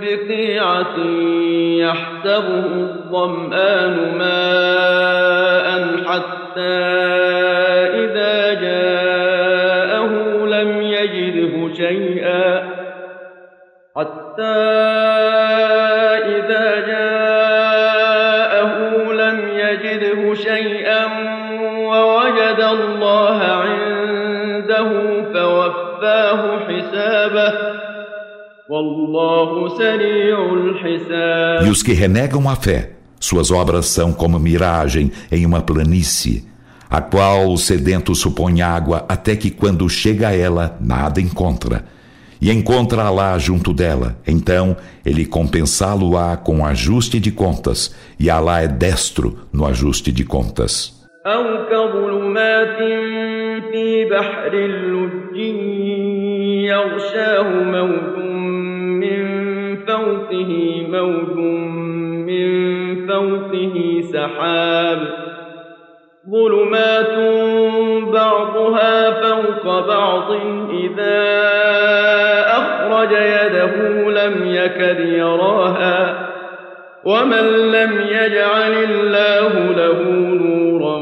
بقيعة 0.01 0.97
يحسبه 1.79 2.65
الظمآن 2.65 4.17
ماء 4.17 5.69
حتى 6.05 6.79
إذا 8.03 8.53
جاءه 8.53 10.11
لم 10.45 10.81
يجده 10.81 11.73
شيئا 11.73 12.69
حتى 13.95 14.43
إذا 16.25 16.79
جاءه 16.87 18.73
لم 19.13 19.39
يجده 19.53 20.33
شيئا 20.33 21.05
ووجد 21.77 22.61
الله 22.61 23.43
عنده 23.43 24.89
فوفاه 25.33 26.59
حسابه 26.67 27.68
E 31.64 31.68
os 31.68 31.82
que 31.82 31.92
renegam 31.92 32.48
a 32.48 32.56
fé, 32.56 32.92
suas 33.20 33.50
obras 33.50 33.86
são 33.86 34.12
como 34.12 34.38
miragem 34.38 35.12
em 35.30 35.44
uma 35.44 35.60
planície, 35.60 36.46
a 36.88 37.00
qual 37.00 37.50
o 37.50 37.58
sedento 37.58 38.14
supõe 38.14 38.62
água 38.62 39.04
até 39.08 39.36
que 39.36 39.50
quando 39.50 39.88
chega 39.88 40.28
a 40.28 40.36
ela, 40.36 40.78
nada 40.80 41.20
encontra. 41.20 41.84
E 42.40 42.50
encontra 42.50 43.10
lá 43.10 43.38
junto 43.38 43.72
dela. 43.72 44.16
Então, 44.26 44.76
ele 45.04 45.26
compensá-lo-á 45.26 46.36
com 46.36 46.64
ajuste 46.64 47.20
de 47.20 47.30
contas, 47.30 47.94
e 48.18 48.30
Alá 48.30 48.62
é 48.62 48.68
destro 48.68 49.40
no 49.52 49.66
ajuste 49.66 50.10
de 50.10 50.24
contas. 50.24 51.04
أو 51.26 51.66
كظلمات 51.70 52.76
في 53.72 54.04
بحر 54.04 54.54
يغشاه 56.68 57.48
موج 57.62 58.17
فوقه 60.29 60.85
موج 60.89 61.37
من 62.29 62.47
فوقه 63.07 64.01
سحاب 64.13 64.99
ظلمات 66.29 67.15
بعضها 68.13 69.11
فوق 69.21 69.87
بعض 69.87 70.31
إذا 70.83 71.21
أخرج 72.47 73.11
يده 73.11 73.75
لم 74.09 74.35
يكد 74.45 74.99
يراها 74.99 76.29
ومن 77.05 77.71
لم 77.71 77.91
يجعل 78.01 78.73
الله 78.73 79.53
له 79.71 80.03
نورا 80.43 80.99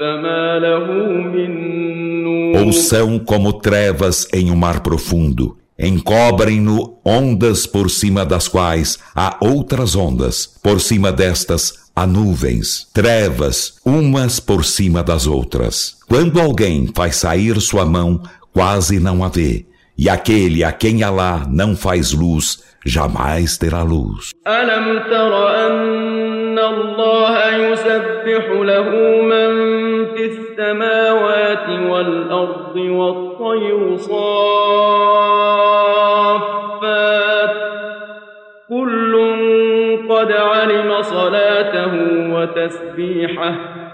فما 0.00 0.58
له 0.58 0.86
من 1.34 1.50
نور 2.24 2.40
Ou 2.60 2.72
são 2.72 3.18
como 3.18 3.52
trevas 3.54 4.28
em 4.34 4.50
um 4.50 4.56
mar 4.56 4.80
profundo 4.82 5.59
Encobrem-no 5.82 6.98
ondas 7.02 7.66
por 7.66 7.88
cima 7.90 8.26
das 8.26 8.46
quais 8.46 8.98
há 9.16 9.38
outras 9.40 9.96
ondas, 9.96 10.46
por 10.62 10.78
cima 10.78 11.10
destas 11.10 11.90
há 11.96 12.06
nuvens, 12.06 12.86
trevas, 12.92 13.78
umas 13.84 14.38
por 14.38 14.62
cima 14.62 15.02
das 15.02 15.26
outras. 15.26 15.96
Quando 16.06 16.38
alguém 16.38 16.86
faz 16.94 17.16
sair 17.16 17.58
sua 17.62 17.86
mão, 17.86 18.22
quase 18.52 19.00
não 19.00 19.24
a 19.24 19.28
vê, 19.28 19.64
e 19.96 20.08
aquele 20.08 20.62
a 20.64 20.70
quem 20.70 21.02
Alá 21.02 21.46
não 21.50 21.74
faz 21.74 22.12
luz, 22.12 22.62
jamais 22.84 23.56
terá 23.56 23.82
luz. 23.82 24.30
صلاته 41.09 41.93
وتسبيحه 42.33 43.85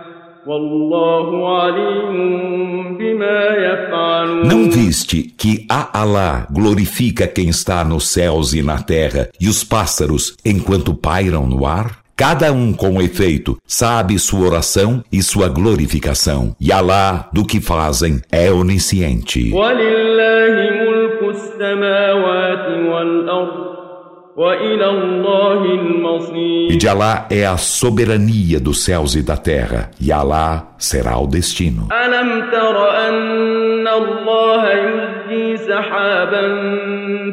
Não 4.43 4.71
viste 4.71 5.21
que 5.37 5.67
a 5.69 6.01
Alá 6.01 6.47
glorifica 6.49 7.27
quem 7.27 7.49
está 7.49 7.83
nos 7.85 8.07
céus 8.07 8.53
e 8.55 8.63
na 8.63 8.81
terra 8.81 9.29
e 9.39 9.47
os 9.47 9.63
pássaros 9.63 10.35
enquanto 10.43 10.95
pairam 10.95 11.45
no 11.45 11.67
ar? 11.67 11.99
Cada 12.15 12.51
um 12.51 12.73
com 12.73 12.99
efeito 12.99 13.57
sabe 13.67 14.17
sua 14.17 14.47
oração 14.47 15.03
e 15.11 15.21
sua 15.21 15.47
glorificação. 15.47 16.55
E 16.59 16.71
Alá, 16.71 17.29
do 17.31 17.45
que 17.45 17.61
fazem, 17.61 18.19
é 18.31 18.51
onisciente. 18.51 19.51
E 26.68 26.76
de 26.76 26.86
Alá 26.86 27.26
é 27.30 27.46
a 27.46 27.56
soberania 27.56 28.60
dos 28.60 28.84
céus 28.84 29.14
e 29.14 29.22
da 29.22 29.34
terra, 29.34 29.90
e 29.98 30.12
Alá 30.12 30.74
será 30.76 31.16
o 31.16 31.26
destino. 31.26 31.88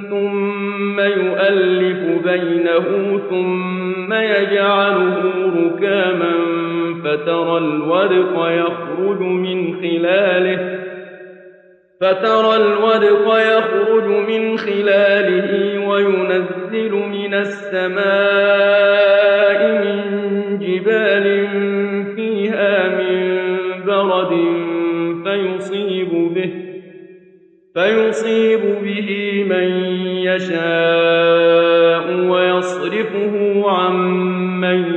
ثم 0.09 0.99
يؤلف 0.99 2.23
بينه 2.23 3.19
ثم 3.29 4.13
يجعله 4.13 5.17
ركاما 5.55 6.33
فترى 7.03 7.57
الودق 7.57 8.33
يخرج 8.47 9.19
من 9.19 9.75
خلاله 9.81 10.92
فترى 12.03 12.55
الودق 12.55 13.25
يخرج 13.57 14.03
من 14.03 14.57
خلاله 14.57 15.79
وينزل 15.87 16.91
من 16.91 17.33
السماء 17.33 18.03
من 19.83 19.99
جبال 20.59 21.47
فيها 22.15 22.87
من 22.87 23.43
برد 23.85 24.33
فيصيب 25.23 26.09
به 26.35 26.51
فيصيب 27.73 28.61
به 28.83 29.09
من 29.49 29.69
يشاء 30.25 32.05
ويصرفه 32.29 33.63
عن 33.69 33.95
من 34.61 34.95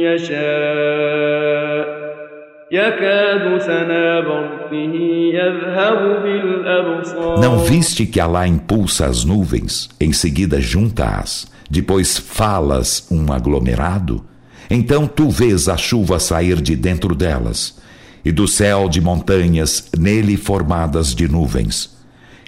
يشاء 0.00 0.77
Não 7.40 7.60
viste 7.60 8.04
que 8.04 8.20
Allah 8.20 8.46
impulsa 8.46 9.06
as 9.06 9.24
nuvens, 9.24 9.88
em 9.98 10.12
seguida 10.12 10.60
junta-as, 10.60 11.50
depois 11.70 12.18
falas 12.18 13.08
um 13.10 13.32
aglomerado? 13.32 14.22
Então 14.70 15.06
tu 15.06 15.30
vês 15.30 15.66
a 15.66 15.78
chuva 15.78 16.18
sair 16.18 16.60
de 16.60 16.76
dentro 16.76 17.14
delas, 17.14 17.80
e 18.22 18.30
do 18.30 18.46
céu 18.46 18.86
de 18.86 19.00
montanhas 19.00 19.88
nele 19.98 20.36
formadas 20.36 21.14
de 21.14 21.26
nuvens. 21.26 21.96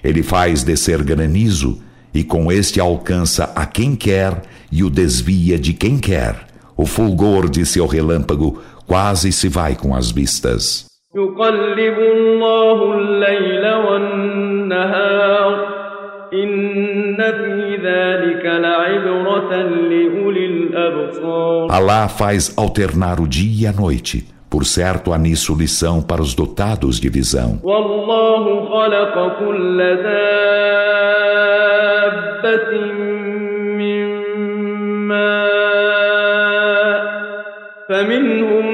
Ele 0.04 0.22
faz 0.22 0.62
descer 0.62 1.02
granizo 1.02 1.80
e 2.12 2.22
com 2.22 2.52
este 2.52 2.78
alcança 2.78 3.50
a 3.56 3.64
quem 3.64 3.96
quer 3.96 4.42
e 4.70 4.84
o 4.84 4.90
desvia 4.90 5.58
de 5.58 5.72
quem 5.72 5.96
quer. 5.96 6.46
O 6.76 6.84
fulgor 6.84 7.48
de 7.48 7.64
seu 7.64 7.86
relâmpago 7.86 8.60
quase 8.89 9.31
se 9.31 9.47
vai 9.49 9.75
com 9.75 9.95
as 9.95 10.11
vistas. 10.11 10.85
Alá 21.69 22.07
faz 22.09 22.53
alternar 22.57 23.19
o 23.19 23.27
dia 23.27 23.67
e 23.67 23.67
a 23.67 23.73
noite. 23.73 24.27
Por 24.49 24.65
certo, 24.65 25.11
há 25.11 25.17
nisso 25.17 25.55
lição 25.55 26.01
para 26.01 26.21
os 26.21 26.33
dotados 26.33 26.99
de 26.99 27.09
visão. 27.09 27.59
فمنهم 37.89 38.65
من 38.65 38.68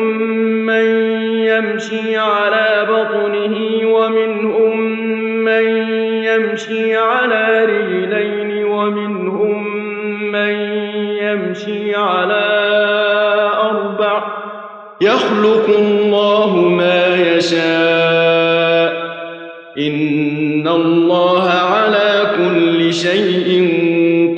يمشي 1.57 2.17
على 2.17 2.87
بطنه 2.91 3.57
ومنهم 3.95 4.81
من 5.45 5.67
يمشي 6.25 6.97
على 6.97 7.65
رجلين 7.65 8.65
ومنهم 8.65 9.77
من 10.33 10.55
يمشي 11.23 11.95
على 11.95 12.67
يخلق 15.01 15.67
الله 15.79 16.57
ما 16.57 17.17
يشاء. 17.17 18.93
إن 19.79 20.69
الله 20.69 21.49
على 21.51 22.33
كل 22.37 22.93
شيء 22.95 23.49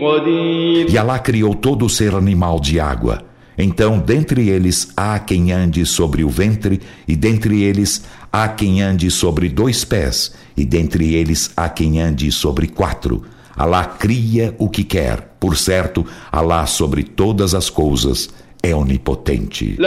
قدير. 0.03 0.87
E 0.89 0.99
Allah 0.99 1.21
criou 1.21 1.55
todo 1.55 1.89
ser 1.89 2.15
animal 2.15 2.59
de 2.61 2.81
água. 2.81 3.28
Então, 3.58 4.00
dentre 4.00 4.50
eles 4.50 4.92
há 4.98 5.20
quem 5.20 5.52
ande 5.52 5.86
sobre 5.86 6.24
o 6.24 6.30
ventre, 6.30 6.82
e 7.08 7.16
dentre 7.16 7.62
eles 7.64 8.04
há 8.32 8.48
quem 8.48 8.82
ande 8.82 9.12
sobre 9.12 9.48
dois 9.48 9.86
pés, 9.86 10.34
e 10.58 10.66
dentre 10.66 11.14
eles 11.14 11.52
há 11.56 11.70
quem 11.70 12.02
ande 12.02 12.32
sobre 12.32 12.68
quatro. 12.68 13.24
Alá 13.56 13.86
cria 13.86 14.56
o 14.58 14.68
que 14.68 14.84
quer. 14.84 15.36
Por 15.40 15.56
certo, 15.56 16.06
Alá 16.32 16.66
sobre 16.66 17.04
todas 17.04 17.54
as 17.54 17.70
coisas 17.70 18.30
é 18.62 18.74
onipotente. 18.74 19.78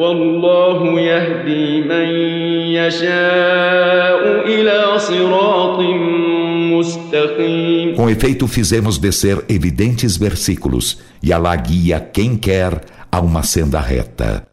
والله 0.00 1.00
يهدي 1.00 1.80
من 1.80 2.08
يشاء 2.72 4.22
إلى 4.46 4.98
صراط 4.98 5.78
com 7.96 8.08
efeito, 8.08 8.46
fizemos 8.46 8.98
descer 8.98 9.44
evidentes 9.48 10.16
versículos, 10.16 10.98
e 11.22 11.32
Alá 11.32 11.54
guia 11.56 12.00
quem 12.00 12.36
quer 12.36 12.80
a 13.10 13.20
uma 13.20 13.42
senda 13.42 13.80
reta. 13.80 14.50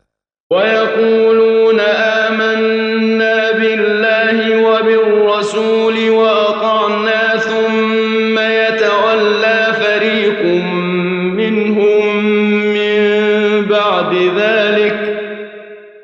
ويقولون 0.52 1.80
آمنا 1.80 3.52
بالله 3.52 4.64
وبالرسول 4.64 6.10
وأطعنا 6.10 7.38
ثم 7.38 8.40
يتولى 8.40 9.76
فريق 9.84 10.42
منهم 11.36 12.24
من 12.74 13.02
بعد 13.66 14.14
ذلك 14.40 15.00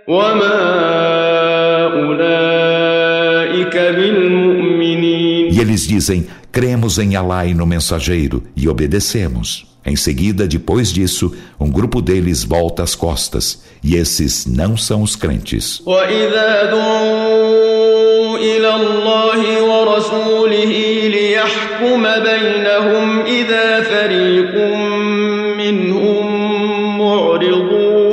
وما 0.08 0.60
أولئك 1.94 3.76
بالمؤمنين 3.78 5.54
E 5.54 5.60
eles 5.62 5.88
dizem, 5.88 6.28
cremos 6.59 6.99
em 6.99 7.15
Alá 7.15 7.47
e 7.47 7.55
no 7.55 7.65
mensageiro 7.65 8.43
e 8.57 8.69
obedecemos. 8.69 9.65
Em 9.87 9.95
seguida, 9.95 10.45
depois 10.45 10.93
disso, 10.93 11.33
um 11.61 11.71
grupo 11.71 12.03
deles 12.03 12.43
volta 12.43 12.83
as 12.83 12.97
costas, 12.97 13.63
e 13.81 13.95
esses 13.95 14.45
não 14.45 14.77
são 14.77 15.03
os 15.03 15.15
crentes. 15.15 15.81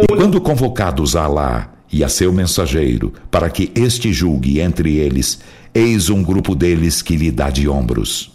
E 0.04 0.16
quando 0.16 0.40
convocados 0.40 1.16
a 1.16 1.24
Alá 1.24 1.75
e 1.96 2.04
a 2.04 2.10
seu 2.10 2.34
mensageiro, 2.34 3.14
para 3.32 3.50
que 3.50 3.72
este 3.74 4.12
julgue 4.12 4.60
entre 4.60 4.98
eles, 4.98 5.40
eis 5.74 6.10
um 6.10 6.22
grupo 6.22 6.54
deles 6.54 7.02
que 7.02 7.16
lhe 7.16 7.32
dá 7.32 7.50
de 7.50 7.70
ombros. 7.70 8.34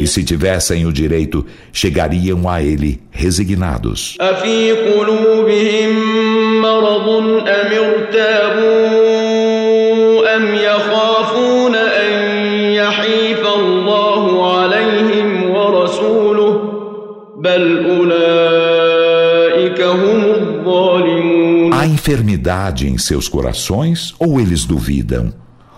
E 0.00 0.06
se 0.06 0.22
tivessem 0.22 0.84
o 0.84 0.92
direito, 0.92 1.46
chegariam 1.72 2.46
a 2.46 2.62
ele 2.62 3.00
resignados. 3.10 4.18
أم 7.46 9.21
Há 21.71 21.85
enfermidade 21.85 22.87
em 22.87 22.97
seus 22.97 23.27
corações 23.27 24.13
ou 24.19 24.39
eles 24.39 24.65
duvidam? 24.65 25.33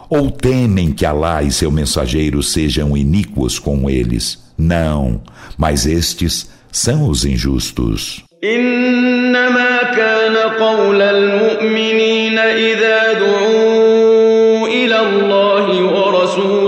Ou 0.09 0.31
temem 0.31 0.91
que 0.91 1.05
Alá 1.05 1.43
e 1.43 1.51
seu 1.51 1.71
mensageiro 1.71 2.41
sejam 2.41 2.95
iníquos 2.97 3.59
com 3.59 3.89
eles? 3.89 4.43
Não, 4.57 5.21
mas 5.57 5.85
estes 5.85 6.49
são 6.71 7.09
os 7.09 7.25
injustos. 7.25 8.23
إنما 8.43 9.83
كان 9.83 10.37
قول 10.59 11.01
المؤمنين 11.01 12.37
إذا 12.37 13.13
دعوا 13.13 14.67
إلى 14.67 14.99
الله 14.99 15.81
ورسوله 15.83 16.62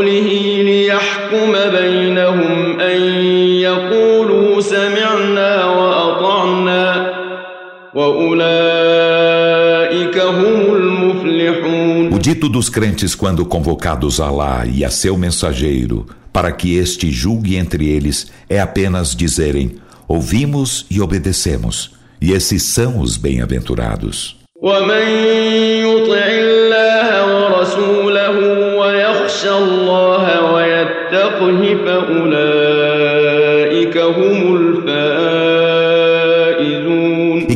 dito 12.36 12.50
dos 12.50 12.68
crentes 12.68 13.14
quando 13.14 13.46
convocados 13.46 14.20
a 14.20 14.26
Alá 14.26 14.66
e 14.66 14.84
a 14.84 14.90
seu 14.90 15.16
mensageiro 15.16 16.06
para 16.30 16.52
que 16.52 16.76
este 16.76 17.10
julgue 17.10 17.56
entre 17.56 17.88
eles 17.88 18.30
é 18.46 18.60
apenas 18.60 19.16
dizerem 19.16 19.76
Ouvimos 20.06 20.84
e 20.90 21.00
obedecemos, 21.00 21.92
e 22.20 22.32
esses 22.32 22.62
são 22.62 23.00
os 23.00 23.16
bem-aventurados. 23.16 24.36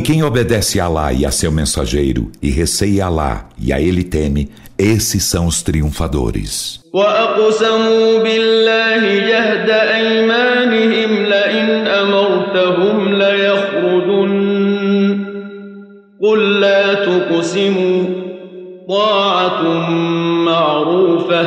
quem 0.00 0.22
obedece 0.22 0.80
a 0.80 0.84
Alá 0.86 1.12
e 1.12 1.26
a 1.26 1.30
seu 1.30 1.52
mensageiro, 1.52 2.30
e 2.42 2.50
receia 2.50 3.06
Alá 3.06 3.48
e 3.58 3.72
a 3.72 3.80
ele 3.80 4.04
teme, 4.04 4.50
esses 4.78 5.24
são 5.24 5.46
os 5.46 5.62
triunfadores. 5.62 6.80
وأقسموا 6.92 8.22
بالله 8.22 9.02
جهد 9.28 9.70
أيمانهم 9.70 11.26
لئن 11.26 11.86
أمرتهم 11.86 13.14
ليخرجن 13.14 14.56
قل 16.22 16.60
لا 16.60 16.94
تقسموا 16.94 18.04
طاعة 18.88 19.62
معروفة 20.44 21.42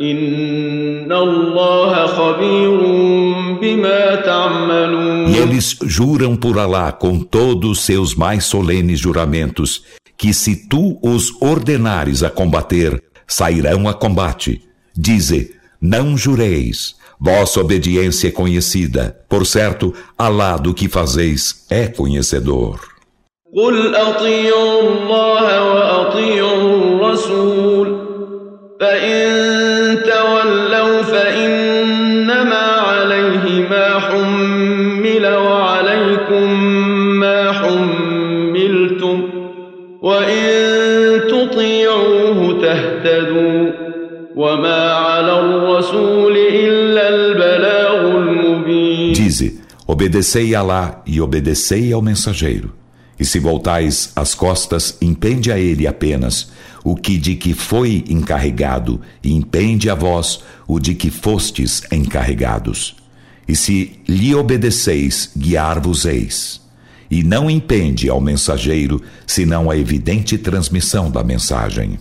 إن 0.00 1.12
الله 1.12 2.06
خبير 2.06 2.80
بما 2.80 2.90
تعملون 2.90 3.13
E 5.28 5.36
eles 5.36 5.76
juram 5.82 6.36
por 6.36 6.58
Alá 6.58 6.92
com 6.92 7.20
todos 7.20 7.84
seus 7.84 8.14
mais 8.14 8.44
solenes 8.44 8.98
juramentos 8.98 9.82
que 10.16 10.34
se 10.34 10.68
tu 10.68 10.98
os 11.02 11.32
ordenares 11.40 12.22
a 12.22 12.28
combater, 12.28 13.02
sairão 13.26 13.88
a 13.88 13.94
combate. 13.94 14.62
Dize, 14.94 15.54
não 15.80 16.16
jureis, 16.16 16.94
vossa 17.18 17.60
obediência 17.60 18.28
é 18.28 18.30
conhecida. 18.30 19.16
Por 19.28 19.46
certo, 19.46 19.94
Alá 20.18 20.56
do 20.58 20.74
que 20.74 20.88
fazeis 20.88 21.64
é 21.70 21.86
conhecedor. 21.86 22.80
قل 23.56 23.96
أطيعوا 23.96 24.80
الله 24.80 25.72
وأطيعوا 25.72 26.84
الرسول 26.84 28.06
فإن 28.80 29.53
Dize, 49.13 49.61
obedecei 49.85 50.55
a 50.55 50.59
Alá 50.59 51.01
e 51.05 51.21
obedecei 51.21 51.91
ao 51.93 52.01
mensageiro. 52.01 52.73
E 53.19 53.23
se 53.23 53.39
voltais 53.39 54.11
as 54.15 54.35
costas, 54.35 54.97
impende 55.01 55.51
a 55.51 55.57
ele 55.57 55.87
apenas 55.87 56.51
o 56.83 56.95
que 56.95 57.17
de 57.17 57.35
que 57.35 57.53
foi 57.53 58.03
encarregado, 58.09 59.01
e 59.23 59.33
impende 59.33 59.89
a 59.89 59.95
vós 59.95 60.41
o 60.67 60.79
de 60.79 60.93
que 60.93 61.09
fostes 61.09 61.81
encarregados. 61.91 62.95
E 63.47 63.55
se 63.55 63.99
lhe 64.07 64.35
obedeceis, 64.35 65.31
guiar-vos-eis 65.35 66.65
e 67.09 67.23
não 67.23 67.49
impende 67.49 68.09
ao 68.09 68.19
mensageiro 68.19 69.01
senão 69.25 69.69
a 69.69 69.77
evidente 69.77 70.37
transmissão 70.37 71.09
da 71.09 71.23
mensagem. 71.23 71.99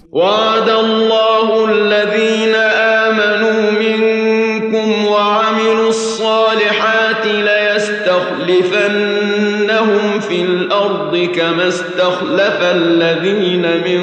ليستخلفنهم 8.54 10.20
في 10.20 10.42
الأرض 10.42 11.28
كما 11.36 11.68
استخلف 11.68 12.62
الذين 12.62 13.62
من 13.62 14.02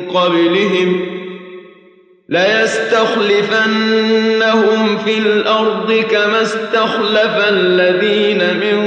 قبلهم 0.00 1.00
ليستخلفنهم 2.28 2.98
في 4.98 5.18
الأرض 5.18 5.92
كما 6.10 6.42
استخلف 6.42 7.48
الذين 7.48 8.38
من 8.38 8.78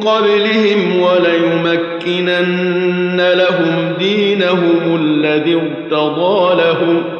قبلهم 0.00 1.00
وليمكنن 1.00 2.40
لهم 3.34 3.94
دينهم 3.98 4.96
الذي 4.96 5.54
ارتضى 5.54 6.62
لهم 6.62 7.19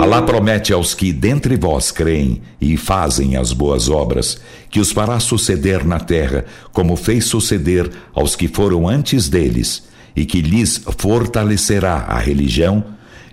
Alá 0.00 0.22
promete 0.22 0.72
aos 0.72 0.94
que 0.94 1.12
dentre 1.12 1.56
vós 1.56 1.90
creem 1.90 2.42
e 2.60 2.76
fazem 2.76 3.36
as 3.36 3.52
boas 3.52 3.88
obras, 3.88 4.38
que 4.70 4.80
os 4.80 4.92
fará 4.92 5.18
suceder 5.20 5.84
na 5.84 6.00
terra, 6.00 6.44
como 6.72 6.96
fez 6.96 7.24
suceder 7.26 7.90
aos 8.14 8.36
que 8.36 8.48
foram 8.48 8.88
antes 8.88 9.28
deles, 9.28 9.84
e 10.14 10.24
que 10.24 10.40
lhes 10.40 10.82
fortalecerá 10.98 12.06
a 12.08 12.18
religião, 12.18 12.84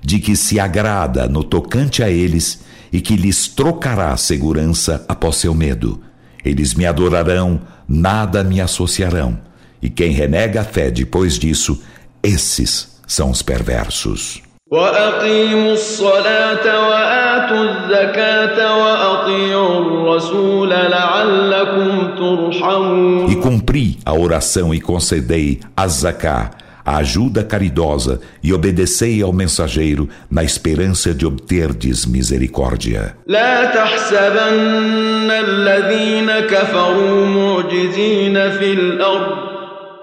de 0.02 0.20
que 0.20 0.36
se 0.36 0.60
agrada 0.60 1.28
no 1.28 1.44
tocante 1.44 2.04
a 2.04 2.10
eles, 2.10 2.62
e 2.92 3.02
que 3.02 3.16
lhes 3.16 3.48
trocará 3.48 4.16
segurança 4.18 5.04
após 5.08 5.38
seu 5.38 5.54
medo. 5.54 6.02
Eles 6.44 6.74
me 6.74 6.86
adorarão, 6.86 7.62
nada 7.88 8.44
me 8.44 8.60
associarão. 8.60 9.40
E 9.82 9.90
quem 9.90 10.12
renega 10.12 10.62
a 10.62 10.64
fé 10.64 10.92
depois 10.92 11.40
disso, 11.40 11.82
esses 12.22 13.00
são 13.08 13.32
os 13.32 13.42
perversos. 13.42 14.42
وأقيموا 14.73 15.73
الصلاة 15.73 16.89
وآتوا 16.89 17.65
الزكاة 17.65 18.77
وأطيعوا 18.79 19.81
الرسول 19.81 20.71
لعلكم 20.71 22.17
ترحمون 22.19 23.31
E 23.31 23.37
cumpri 23.37 23.99
a 24.05 24.13
oração 24.13 24.75
e 24.75 24.81
concedei 24.81 25.61
a 25.77 25.89
zaká, 25.89 26.51
a 26.85 26.97
ajuda 26.99 27.43
caridosa, 27.43 28.21
e 28.43 28.53
obedecei 28.53 29.23
ao 29.23 29.33
mensageiro 29.33 30.07
na 30.31 30.45
esperança 30.45 31.15
de 31.15 31.25
obterdes 31.27 32.05
misericórdia. 32.05 33.15
لا 33.27 33.65
تحسبن 33.65 35.31
الذين 35.31 36.31
كفروا 36.41 37.27
معجزين 37.27 38.51
في 38.51 38.73
الأرض 38.73 39.37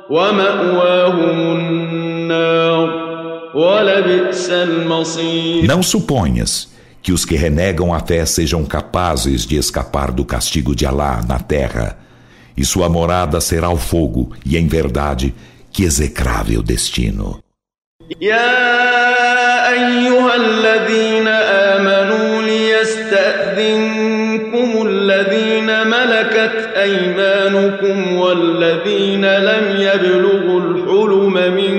ومأواهم 0.09 1.57
النار 1.57 2.98
ولبئس 2.98 2.98
المصير 2.98 2.98
Não 5.67 5.83
suponhas 5.83 6.73
que 7.01 7.11
os 7.11 7.23
que 7.23 7.36
renegam 7.36 7.93
a 7.93 7.99
fé 7.99 8.25
sejam 8.25 8.65
capazes 8.65 9.45
de 9.45 9.57
escapar 9.57 10.11
do 10.11 10.25
castigo 10.25 10.75
de 10.75 10.86
Alá 10.88 11.23
na 11.27 11.38
terra, 11.38 11.99
e 12.57 12.65
sua 12.65 12.89
morada 12.89 13.39
será 13.39 13.69
o 13.69 13.77
fogo, 13.77 14.31
e 14.43 14.57
em 14.57 14.67
verdade, 14.67 15.36
que 15.71 15.83
execrável 15.83 16.63
destino. 16.63 17.39
يا 18.21 19.69
أيها 19.71 20.36
الذين 20.36 21.27
آمنوا 21.27 22.41
ليستأذنكم 22.41 23.89
الذين 24.88 25.88
ملكت 25.88 26.69
أيمانكم 26.77 28.17
والذين 28.17 29.25
لم 29.25 29.75
يبلغوا 29.77 30.59
الحلم 30.61 31.33
منكم 31.55 31.78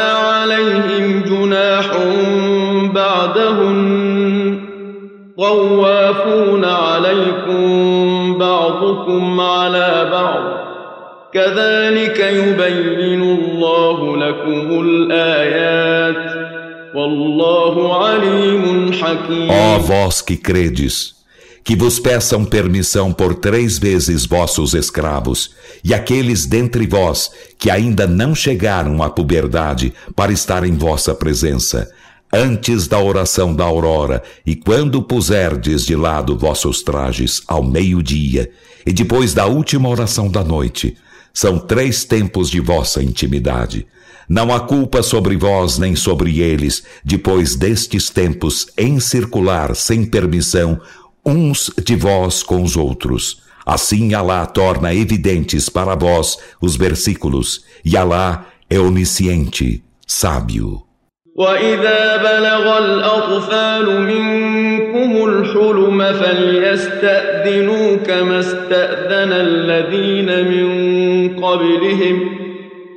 طوافون 5.40 6.64
عليكم 6.64 8.38
بعضكم 8.38 9.40
على 9.40 10.08
بعض 10.12 10.66
كذلك 11.32 12.18
يبين 12.18 13.22
الله 13.22 14.16
لكم 14.16 14.80
الآيات 14.80 16.46
والله 16.94 18.04
عليم 18.04 18.92
حكيم 18.92 19.50
Ó 19.50 19.78
vós 19.78 20.22
que 20.22 20.36
credes, 20.36 21.14
que 21.62 21.76
vos 21.76 21.98
peçam 22.00 22.44
permissão 22.44 23.12
por 23.12 23.34
três 23.34 23.78
vezes 23.78 24.24
vossos 24.24 24.72
escravos, 24.72 25.50
e 25.84 25.92
aqueles 25.92 26.46
dentre 26.46 26.86
vós 26.86 27.30
que 27.58 27.70
ainda 27.70 28.06
não 28.06 28.34
chegaram 28.34 29.02
à 29.02 29.10
puberdade 29.10 29.92
para 30.14 30.32
estar 30.32 30.64
em 30.64 30.76
vossa 30.76 31.14
presença, 31.14 31.90
antes 32.31 32.87
da 32.87 32.99
oração 32.99 33.53
da 33.53 33.63
aurora, 33.63 34.23
e 34.45 34.55
quando 34.55 35.01
puserdes 35.01 35.85
de 35.85 35.95
lado 35.95 36.37
vossos 36.37 36.81
trajes 36.81 37.41
ao 37.47 37.63
meio-dia, 37.63 38.49
e 38.85 38.93
depois 38.93 39.33
da 39.33 39.45
última 39.45 39.89
oração 39.89 40.29
da 40.29 40.43
noite, 40.43 40.95
são 41.33 41.59
três 41.59 42.03
tempos 42.03 42.49
de 42.49 42.59
vossa 42.59 43.03
intimidade. 43.03 43.85
Não 44.27 44.53
há 44.53 44.59
culpa 44.61 45.03
sobre 45.03 45.35
vós 45.35 45.77
nem 45.77 45.95
sobre 45.95 46.39
eles, 46.39 46.83
depois 47.03 47.55
destes 47.55 48.09
tempos, 48.09 48.67
em 48.77 48.99
circular 48.99 49.75
sem 49.75 50.05
permissão 50.05 50.79
uns 51.25 51.69
de 51.83 51.95
vós 51.95 52.41
com 52.41 52.63
os 52.63 52.75
outros. 52.75 53.41
Assim 53.65 54.13
Alá 54.13 54.45
torna 54.45 54.93
evidentes 54.93 55.69
para 55.69 55.95
vós 55.95 56.37
os 56.59 56.75
versículos, 56.75 57.63
e 57.85 57.95
Alá 57.95 58.47
é 58.69 58.79
onisciente, 58.79 59.83
sábio. 60.07 60.90
وإذا 61.40 62.16
بلغ 62.16 62.78
الأطفال 62.78 64.00
منكم 64.00 65.28
الحلم 65.28 66.12
فليستأذنوا 66.12 67.96
كما 67.96 68.40
استأذن 68.40 69.32
الذين 69.32 70.48
من 70.48 71.44
قبلهم 71.44 72.28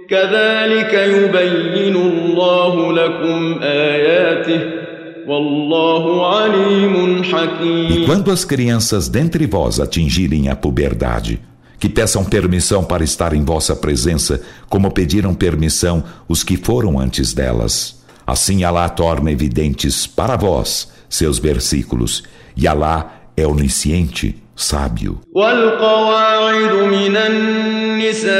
كذلك 0.10 0.94
يبين 0.94 1.96
الله 1.96 2.94
لكم 2.94 3.60
آياته 3.64 4.62
والله 5.28 6.36
عليم 6.36 7.24
E 7.24 7.26
حكيم 7.26 8.06
quando 8.06 8.32
as 8.32 8.46
crianças 8.46 9.10
dentre 9.10 9.46
vós 9.46 9.82
atingirem 9.82 10.48
a 10.48 10.56
puberdade, 10.56 11.42
que 11.78 11.90
peçam 11.90 12.24
permissão 12.24 12.86
para 12.86 13.04
estar 13.04 13.34
em 13.34 13.44
vossa 13.44 13.76
presença, 13.76 14.42
como 14.70 14.92
pediram 14.92 15.34
permissão 15.36 16.04
os 16.28 16.42
que 16.42 16.56
foram 16.56 16.98
antes 16.98 17.34
delas. 17.34 18.00
Assim 18.26 18.64
Alá 18.64 18.88
torna 18.90 19.32
evidentes 19.32 20.06
para 20.06 20.36
vós 20.36 20.92
seus 21.10 21.40
versículos, 21.40 22.24
e 22.56 22.68
Alá 22.68 23.14
é 23.36 23.48
onisciente, 23.48 24.36
sábio. 24.56 25.20
والقواعد 25.36 26.74
من 26.74 27.18
النساء 27.18 28.38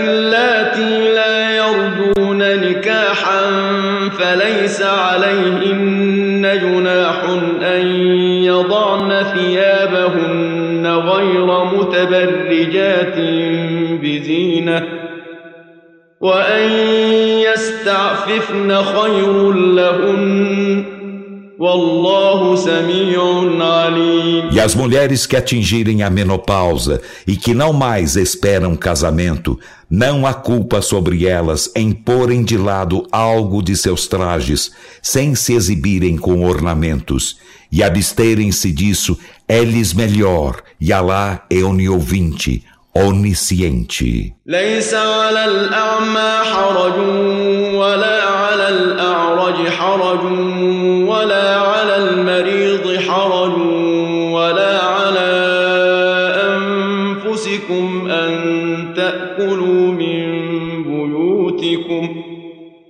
اللاتي 0.00 1.14
لا 1.14 1.56
يرجون 1.56 2.38
نكاحا 2.38 3.40
فليس 4.18 4.82
عليهن 4.82 6.58
جناح 6.62 7.24
أن 7.62 7.86
يضعن 8.44 9.24
ثيابهن 9.34 10.86
غير 10.86 11.64
متبرجات 11.64 13.16
بزينة 14.02 14.82
وأن 16.20 16.70
يستعففن 17.86 18.84
خير 18.84 19.52
لهن 19.52 20.84
والله 21.58 22.56
سميع 22.56 23.20
عليم 23.64 24.50
E 24.50 24.60
as 24.60 24.74
mulheres 24.74 25.26
que 25.26 25.36
atingirem 25.36 26.02
a 26.02 26.10
menopausa 26.10 27.00
e 27.26 27.36
que 27.36 27.54
não 27.54 27.72
mais 27.72 28.16
esperam 28.16 28.74
casamento, 28.74 29.58
não 29.88 30.26
há 30.26 30.34
culpa 30.34 30.82
sobre 30.82 31.26
elas 31.26 31.70
em 31.76 31.92
porem 31.92 32.42
de 32.42 32.56
lado 32.56 33.06
algo 33.12 33.62
de 33.62 33.76
seus 33.76 34.08
trajes, 34.08 34.72
sem 35.00 35.34
se 35.36 35.54
exibirem 35.54 36.16
com 36.16 36.44
ornamentos, 36.44 37.36
e 37.70 37.82
absterem-se 37.82 38.72
disso 38.72 39.16
é-lhes 39.46 39.92
melhor, 39.94 40.62
e 40.80 40.92
Alá 40.92 41.44
é 41.48 41.62
oniovinte, 41.62 42.64
onisciente. 42.94 44.34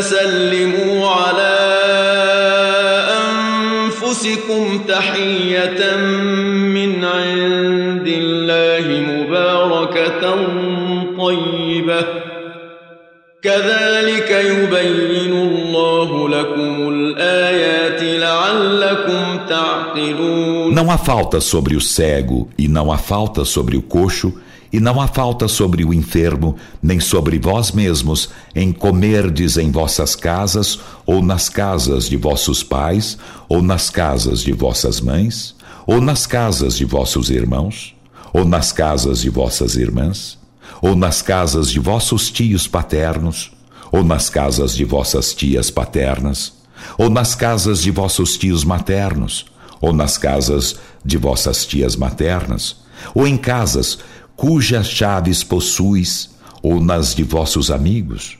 فسلموا 0.00 1.08
على 1.08 1.56
أنفسكم 3.28 4.84
تحية 4.88 5.96
من 6.76 7.04
عند 7.04 8.08
الله 8.08 8.86
مباركة 9.12 10.22
طيبة. 11.18 12.04
كذلك 13.42 14.30
يبين 14.30 15.32
الله 15.32 16.28
لكم 16.28 16.88
الآيات 16.88 18.02
لعلكم 18.02 19.38
تعقلون. 19.48 20.74
Não 20.74 20.90
há 20.90 20.98
falta 20.98 21.40
sobre 21.40 21.76
o 21.76 21.80
cego, 21.80 22.48
e 22.58 22.68
não 22.68 22.90
há 22.90 22.96
falta 22.96 23.44
sobre 23.44 23.76
o 23.76 23.82
coxo, 23.82 24.32
e 24.72 24.78
não 24.78 25.00
há 25.00 25.08
falta 25.08 25.48
sobre 25.48 25.84
o 25.84 25.92
enfermo, 25.92 26.56
nem 26.82 27.00
sobre 27.00 27.38
vós 27.38 27.72
mesmos, 27.72 28.30
em 28.54 28.72
comerdes 28.72 29.56
em 29.56 29.70
vossas 29.70 30.14
casas, 30.14 30.78
ou 31.04 31.22
nas 31.22 31.48
casas 31.48 32.08
de 32.08 32.16
vossos 32.16 32.62
pais, 32.62 33.18
ou 33.48 33.60
nas 33.60 33.90
casas 33.90 34.40
de 34.42 34.52
vossas 34.52 35.00
mães, 35.00 35.56
ou 35.86 36.00
nas 36.00 36.24
casas 36.26 36.76
de 36.76 36.84
vossos 36.84 37.30
irmãos, 37.30 37.96
ou 38.32 38.44
nas 38.44 38.70
casas 38.70 39.20
de 39.20 39.28
vossas 39.28 39.74
irmãs, 39.74 40.38
ou 40.80 40.94
nas 40.94 41.20
casas 41.20 41.68
de 41.68 41.80
vossos 41.80 42.30
tios 42.30 42.68
paternos, 42.68 43.50
ou 43.90 44.04
nas 44.04 44.30
casas 44.30 44.74
de 44.74 44.84
vossas 44.84 45.34
tias 45.34 45.68
paternas, 45.68 46.52
ou 46.96 47.10
nas 47.10 47.34
casas 47.34 47.82
de 47.82 47.90
vossos 47.90 48.38
tios 48.38 48.64
maternos, 48.64 49.46
ou 49.80 49.92
nas 49.92 50.16
casas 50.16 50.76
de 51.04 51.16
vossas 51.16 51.66
tias 51.66 51.96
maternas, 51.96 52.76
ou 53.14 53.26
em 53.26 53.36
casas 53.36 53.98
cujas 54.40 54.88
chaves 54.88 55.44
possuis, 55.44 56.30
ou 56.62 56.80
nas 56.80 57.14
de 57.14 57.22
vossos 57.22 57.70
amigos. 57.70 58.38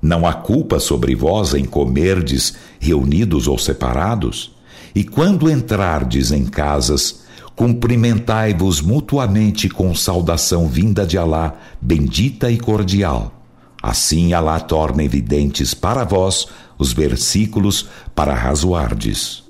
Não 0.00 0.24
há 0.24 0.32
culpa 0.32 0.78
sobre 0.78 1.12
vós 1.16 1.54
em 1.54 1.64
comerdes 1.64 2.54
reunidos 2.78 3.48
ou 3.48 3.58
separados? 3.58 4.54
E 4.94 5.02
quando 5.02 5.50
entrardes 5.50 6.30
em 6.30 6.46
casas, 6.46 7.22
cumprimentai-vos 7.56 8.80
mutuamente 8.80 9.68
com 9.68 9.92
saudação 9.92 10.68
vinda 10.68 11.04
de 11.04 11.18
Alá, 11.18 11.54
bendita 11.80 12.48
e 12.48 12.56
cordial. 12.56 13.34
Assim 13.82 14.32
Alá 14.32 14.60
torna 14.60 15.02
evidentes 15.02 15.74
para 15.74 16.04
vós 16.04 16.46
os 16.78 16.92
versículos 16.92 17.88
para 18.14 18.34
razoardes. 18.34 19.49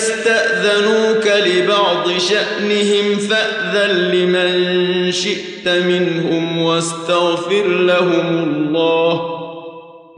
استأذنوك 0.00 1.26
لبعض 1.26 2.18
شأنهم 2.18 3.18
فأذن 3.18 3.96
لمن 3.96 5.12
شئت 5.12 5.68
منهم 5.68 6.58
واستغفر 6.58 7.66
لهم 7.66 8.44
الله 8.44 9.36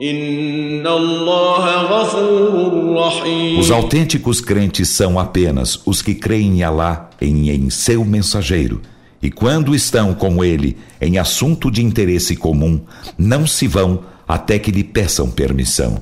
إن 0.03 0.87
الله 0.87 1.65
غفور 1.83 2.95
رحيم 2.95 3.61
Os 3.61 3.71
autênticos 3.71 4.41
crentes 4.41 4.89
são 4.89 5.19
apenas 5.19 5.81
os 5.85 6.03
que 6.03 6.15
creem 6.15 6.59
em 6.59 6.63
Alá 6.63 7.11
e 7.21 7.51
em 7.51 7.71
seu 7.71 8.05
mensageiro. 8.05 8.81
E 9.21 9.31
quando 9.31 9.75
estão 9.75 10.15
com 10.15 10.45
ele 10.45 10.77
em 11.01 11.19
assunto 11.19 11.71
de 11.71 11.83
interesse 11.83 12.37
comum, 12.37 12.81
não 13.19 13.47
se 13.47 13.67
vão 13.67 14.05
até 14.29 14.59
que 14.59 14.71
lhe 14.71 14.85
peçam 14.85 15.29
permissão. 15.29 16.01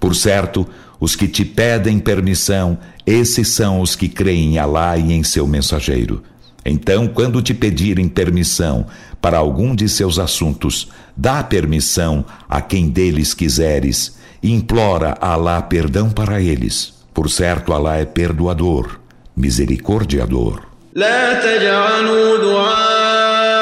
Por 0.00 0.14
certo, 0.16 0.66
os 1.00 1.14
que 1.14 1.28
te 1.28 1.44
pedem 1.44 1.98
permissão, 1.98 2.78
esses 3.06 3.48
são 3.48 3.80
os 3.80 3.94
que 3.94 4.08
creem 4.08 4.54
em 4.54 4.58
Alá 4.58 4.96
e 4.96 5.12
em 5.12 5.22
seu 5.22 5.46
mensageiro. 5.46 6.22
Então, 6.64 7.06
quando 7.06 7.40
te 7.42 7.54
pedirem 7.54 8.08
permissão 8.08 8.86
para 9.20 9.38
algum 9.38 9.74
de 9.74 9.88
seus 9.88 10.18
assuntos, 10.18 10.88
dá 11.16 11.42
permissão 11.44 12.24
a 12.48 12.60
quem 12.60 12.88
deles 12.88 13.34
quiseres 13.34 14.16
e 14.42 14.52
implora 14.52 15.16
a 15.20 15.32
Alá 15.32 15.62
perdão 15.62 16.10
para 16.10 16.40
eles. 16.40 16.94
Por 17.14 17.30
certo, 17.30 17.72
Alá 17.72 17.96
é 17.96 18.04
perdoador, 18.04 18.98
misericordiador. 19.36 20.66
لا 20.96 21.34
تجعلوا 21.34 22.36
دعاء 22.38 23.56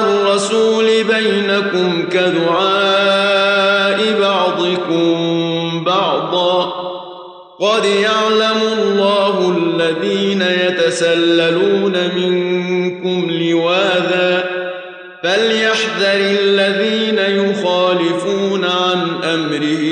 الرسول 0.00 1.04
بينكم 1.04 2.08
كدعاء 2.08 3.19
قد 7.61 7.85
يعلم 7.85 8.61
الله 8.81 9.57
الذين 9.57 10.41
يتسللون 10.41 11.95
منكم 12.15 13.31
لواذا 13.31 14.49
فليحذر 15.23 16.39
الذين 16.39 17.17
يخالفون 17.17 18.65
عن 18.65 19.23
امره 19.23 19.83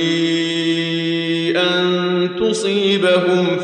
ان 1.61 2.29
تصيبهم 2.39 3.57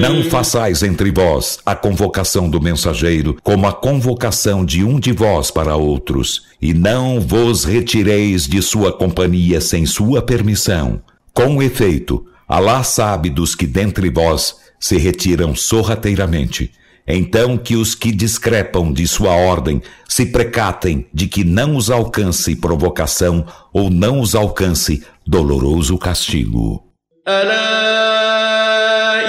Não 0.00 0.22
façais 0.24 0.82
entre 0.82 1.10
vós 1.10 1.58
a 1.64 1.74
convocação 1.74 2.48
do 2.48 2.60
mensageiro 2.60 3.36
como 3.42 3.66
a 3.66 3.72
convocação 3.72 4.64
de 4.64 4.84
um 4.84 4.98
de 5.00 5.12
vós 5.12 5.50
para 5.50 5.76
outros, 5.76 6.46
e 6.60 6.72
não 6.72 7.20
vos 7.20 7.64
retireis 7.64 8.46
de 8.46 8.62
sua 8.62 8.92
companhia 8.92 9.60
sem 9.60 9.86
sua 9.86 10.22
permissão. 10.22 11.00
Com 11.32 11.62
efeito, 11.62 12.24
Alá 12.48 12.84
sabe 12.84 13.28
dos 13.28 13.56
que 13.56 13.66
dentre 13.66 14.08
vós 14.08 14.54
se 14.78 14.96
retiram 14.96 15.52
sorrateiramente. 15.52 16.70
Então 17.07 17.57
que 17.57 17.75
os 17.75 17.95
que 17.95 18.11
discrepam 18.11 18.93
de 18.93 19.07
sua 19.07 19.33
ordem 19.33 19.81
se 20.07 20.27
precatem 20.27 21.07
de 21.13 21.27
que 21.27 21.43
não 21.43 21.75
os 21.75 21.89
alcance 21.89 22.55
provocação 22.55 23.45
ou 23.73 23.89
não 23.89 24.19
os 24.19 24.35
alcance 24.35 25.03
doloroso 25.25 25.97
castigo. 25.97 26.91
ألا 27.27 27.71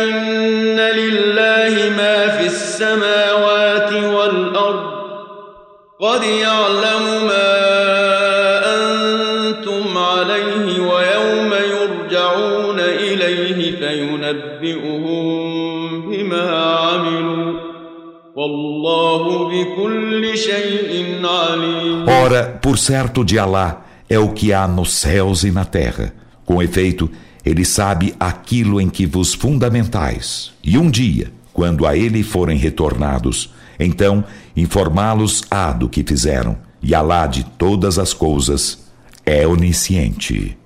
إن 0.04 0.78
لله 0.80 1.90
ما 1.90 2.28
في 2.28 2.46
السماوات 2.46 3.92
والأرض 3.92 4.92
قد 6.00 6.22
يعلم 6.22 6.85
Ora, 22.07 22.59
por 22.61 22.77
certo 22.77 23.23
de 23.23 23.37
Alá 23.37 23.85
é 24.09 24.17
o 24.17 24.29
que 24.29 24.53
há 24.53 24.67
nos 24.67 24.93
céus 24.93 25.43
e 25.43 25.51
na 25.51 25.65
terra. 25.65 26.13
Com 26.45 26.61
efeito, 26.61 27.09
ele 27.43 27.65
sabe 27.65 28.15
aquilo 28.19 28.79
em 28.79 28.89
que 28.89 29.05
vos 29.05 29.33
fundamentais. 29.33 30.51
E 30.63 30.77
um 30.77 30.89
dia, 30.89 31.31
quando 31.53 31.85
a 31.85 31.95
ele 31.95 32.23
forem 32.23 32.57
retornados, 32.57 33.53
então 33.79 34.23
informá-los-á 34.55 35.73
do 35.73 35.89
que 35.89 36.03
fizeram. 36.03 36.57
E 36.81 36.93
Alá 36.93 37.27
de 37.27 37.43
todas 37.43 37.99
as 37.99 38.13
coisas 38.13 38.87
é 39.25 39.47
onisciente. 39.47 40.57